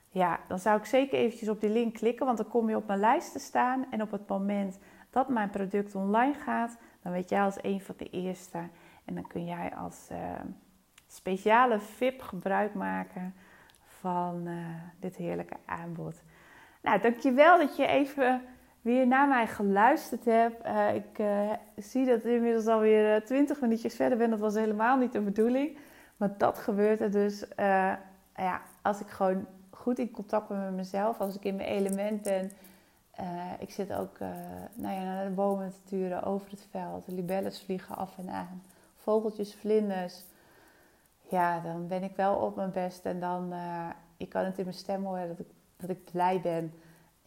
Ja, 0.09 0.39
dan 0.47 0.59
zou 0.59 0.77
ik 0.77 0.85
zeker 0.85 1.19
eventjes 1.19 1.49
op 1.49 1.61
die 1.61 1.69
link 1.69 1.93
klikken, 1.93 2.25
want 2.25 2.37
dan 2.37 2.47
kom 2.47 2.69
je 2.69 2.75
op 2.75 2.87
mijn 2.87 2.99
lijst 2.99 3.31
te 3.31 3.39
staan. 3.39 3.85
En 3.91 4.01
op 4.01 4.11
het 4.11 4.27
moment 4.27 4.79
dat 5.09 5.29
mijn 5.29 5.49
product 5.49 5.95
online 5.95 6.33
gaat, 6.33 6.77
dan 7.01 7.11
weet 7.11 7.29
jij 7.29 7.41
als 7.41 7.63
een 7.63 7.81
van 7.81 7.95
de 7.97 8.09
eerste. 8.09 8.57
En 9.05 9.15
dan 9.15 9.27
kun 9.27 9.45
jij 9.45 9.75
als 9.75 10.07
uh, 10.11 10.17
speciale 11.07 11.79
VIP 11.79 12.21
gebruik 12.21 12.73
maken 12.73 13.33
van 13.99 14.47
uh, 14.47 14.53
dit 14.99 15.15
heerlijke 15.15 15.55
aanbod. 15.65 16.21
Nou, 16.81 16.99
dankjewel 17.01 17.57
dat 17.57 17.75
je 17.75 17.85
even 17.85 18.41
wie 18.81 19.05
naar 19.05 19.27
mij 19.27 19.47
geluisterd 19.47 20.25
hebt. 20.25 20.65
Uh, 20.65 20.95
ik 20.95 21.19
uh, 21.19 21.51
zie 21.75 22.05
dat 22.05 22.17
ik 22.17 22.23
inmiddels 22.23 22.67
alweer 22.67 23.25
20 23.25 23.61
minuutjes 23.61 23.95
verder 23.95 24.17
ben. 24.17 24.29
Dat 24.29 24.39
was 24.39 24.55
helemaal 24.55 24.97
niet 24.97 25.11
de 25.11 25.21
bedoeling. 25.21 25.77
Maar 26.17 26.37
dat 26.37 26.57
gebeurt 26.57 27.01
er 27.01 27.11
dus 27.11 27.45
ja, 28.35 28.61
als 28.81 28.99
ik 28.99 29.07
gewoon 29.07 29.45
goed 29.69 29.99
in 29.99 30.11
contact 30.11 30.47
ben 30.47 30.63
met 30.63 30.73
mezelf. 30.73 31.19
Als 31.19 31.35
ik 31.35 31.43
in 31.43 31.55
mijn 31.55 31.69
element 31.69 32.21
ben. 32.21 32.51
ik 33.59 33.71
zit 33.71 33.93
ook 33.93 34.19
nou 34.73 34.95
ja, 34.95 35.03
naar 35.03 35.23
de 35.23 35.31
bomen 35.31 35.69
te 35.69 35.89
turen 35.89 36.23
over 36.23 36.49
het 36.49 36.67
veld. 36.71 37.05
De 37.05 37.51
vliegen 37.51 37.95
af 37.95 38.17
en 38.17 38.29
aan. 38.29 38.63
Vogeltjes, 38.95 39.55
vlinders. 39.55 40.23
Ja, 41.29 41.59
dan 41.59 41.87
ben 41.87 42.03
ik 42.03 42.15
wel 42.15 42.35
op 42.35 42.55
mijn 42.55 42.71
best. 42.71 43.05
En 43.05 43.19
dan, 43.19 43.53
ik 44.17 44.29
kan 44.29 44.45
het 44.45 44.57
in 44.57 44.63
mijn 44.63 44.75
stem 44.75 45.05
horen 45.05 45.27
dat 45.27 45.39
ik, 45.39 45.47
dat 45.77 45.89
ik 45.89 46.11
blij 46.11 46.41
ben 46.41 46.73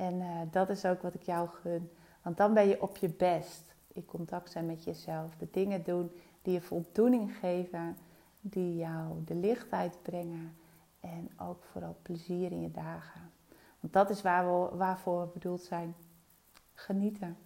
en 0.03 0.15
uh, 0.15 0.41
dat 0.51 0.69
is 0.69 0.85
ook 0.85 1.03
wat 1.03 1.15
ik 1.15 1.23
jou 1.23 1.49
gun. 1.49 1.91
Want 2.23 2.37
dan 2.37 2.55
ben 2.55 2.69
je 2.69 2.83
op 2.83 2.97
je 2.97 3.09
best. 3.09 3.75
In 3.93 4.05
contact 4.05 4.51
zijn 4.51 4.67
met 4.67 4.85
jezelf. 4.85 5.37
De 5.37 5.49
dingen 5.51 5.83
doen 5.83 6.11
die 6.43 6.53
je 6.53 6.61
voldoening 6.61 7.37
geven. 7.37 7.97
Die 8.41 8.77
jou 8.77 9.25
de 9.25 9.35
lichtheid 9.35 10.03
brengen. 10.03 10.57
En 11.01 11.31
ook 11.39 11.65
vooral 11.65 11.97
plezier 12.03 12.53
in 12.53 12.61
je 12.61 12.71
dagen. 12.71 13.31
Want 13.81 13.93
dat 13.93 14.11
is 14.11 14.23
waar 14.23 14.45
we, 14.45 14.77
waarvoor 14.77 15.21
we 15.21 15.33
bedoeld 15.33 15.63
zijn. 15.63 15.95
Genieten. 16.75 17.37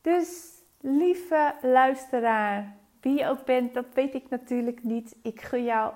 Dus 0.00 0.60
lieve 0.80 1.54
luisteraar, 1.62 2.76
wie 3.02 3.18
je 3.18 3.26
ook 3.26 3.44
bent, 3.44 3.74
dat 3.74 3.86
weet 3.94 4.14
ik 4.14 4.28
natuurlijk 4.28 4.84
niet. 4.84 5.16
Ik 5.22 5.40
gun 5.40 5.64
jou 5.64 5.92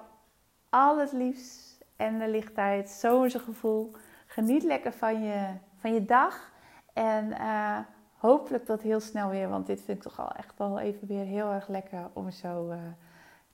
al 0.70 0.98
het 0.98 1.12
liefst 1.12 1.84
en 1.96 2.18
de 2.18 2.28
lichtheid, 2.28 2.90
zo'n 2.90 3.30
gevoel. 3.30 3.92
Geniet 4.26 4.62
lekker 4.62 4.92
van 4.92 5.22
je, 5.22 5.48
van 5.76 5.94
je 5.94 6.04
dag. 6.04 6.52
En 6.92 7.26
uh, 7.26 7.78
hopelijk 8.12 8.64
tot 8.64 8.82
heel 8.82 9.00
snel 9.00 9.28
weer. 9.28 9.48
Want 9.48 9.66
dit 9.66 9.82
vind 9.82 9.96
ik 9.96 10.02
toch 10.02 10.20
al 10.20 10.30
echt 10.30 10.58
wel 10.58 10.78
even 10.78 11.06
weer 11.08 11.24
heel 11.24 11.50
erg 11.50 11.68
lekker 11.68 12.10
om 12.12 12.30
zo 12.30 12.70
uh, 12.70 12.78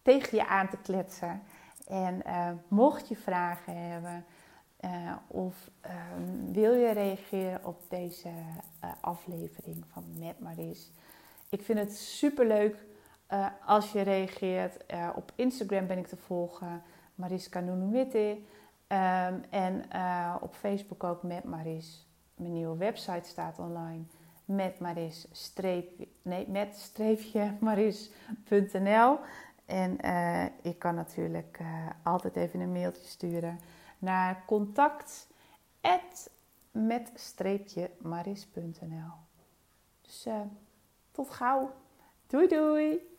tegen 0.03 0.39
je 0.39 0.47
aan 0.47 0.69
te 0.69 0.77
kletsen. 0.77 1.43
En 1.87 2.23
uh, 2.27 2.49
mocht 2.69 3.09
je 3.09 3.17
vragen 3.17 3.77
hebben 3.77 4.25
of 5.27 5.71
ehm, 5.81 6.53
wil 6.53 6.73
je 6.73 6.93
reageren 6.93 7.65
op 7.65 7.81
deze 7.89 8.29
aflevering 9.01 9.85
van 9.93 10.05
Met 10.19 10.41
Maris. 10.41 10.91
Ik 11.49 11.63
vind 11.63 11.79
het 11.79 11.97
super 11.97 12.47
leuk 12.47 12.77
als 13.65 13.93
je 13.93 14.01
reageert. 14.01 14.85
op 15.15 15.33
Instagram 15.35 15.87
ben 15.87 15.99
ik 15.99 16.07
te 16.07 16.17
volgen. 16.17 16.83
Mariska 17.15 17.61
Nunumitte. 17.61 18.39
Um, 18.89 19.45
en 19.51 19.85
uh, 19.95 20.37
op 20.41 20.55
Facebook 20.55 21.05
ook 21.05 21.23
met 21.23 21.45
Maris. 21.45 22.07
Mijn 22.37 22.53
nieuwe 22.53 22.77
website 22.77 23.29
staat 23.29 23.59
online. 23.59 24.03
Met 24.45 24.79
Maris 24.79 25.27
nee, 26.23 26.49
met 26.49 26.77
streepje 26.77 27.55
maris.nl. 27.61 29.19
En 29.67 29.99
ik 30.63 30.79
kan 30.79 30.95
natuurlijk 30.95 31.59
altijd 32.03 32.37
even 32.37 32.61
een 32.61 32.73
mailtje 32.73 33.07
sturen 33.07 33.61
naar 33.99 34.43
contact 34.47 35.29
met 36.71 37.11
maris.nl. 37.99 39.13
Dus 40.01 40.27
tot 41.11 41.31
gauw. 41.31 41.75
Doei 42.27 42.49
doei! 42.49 43.12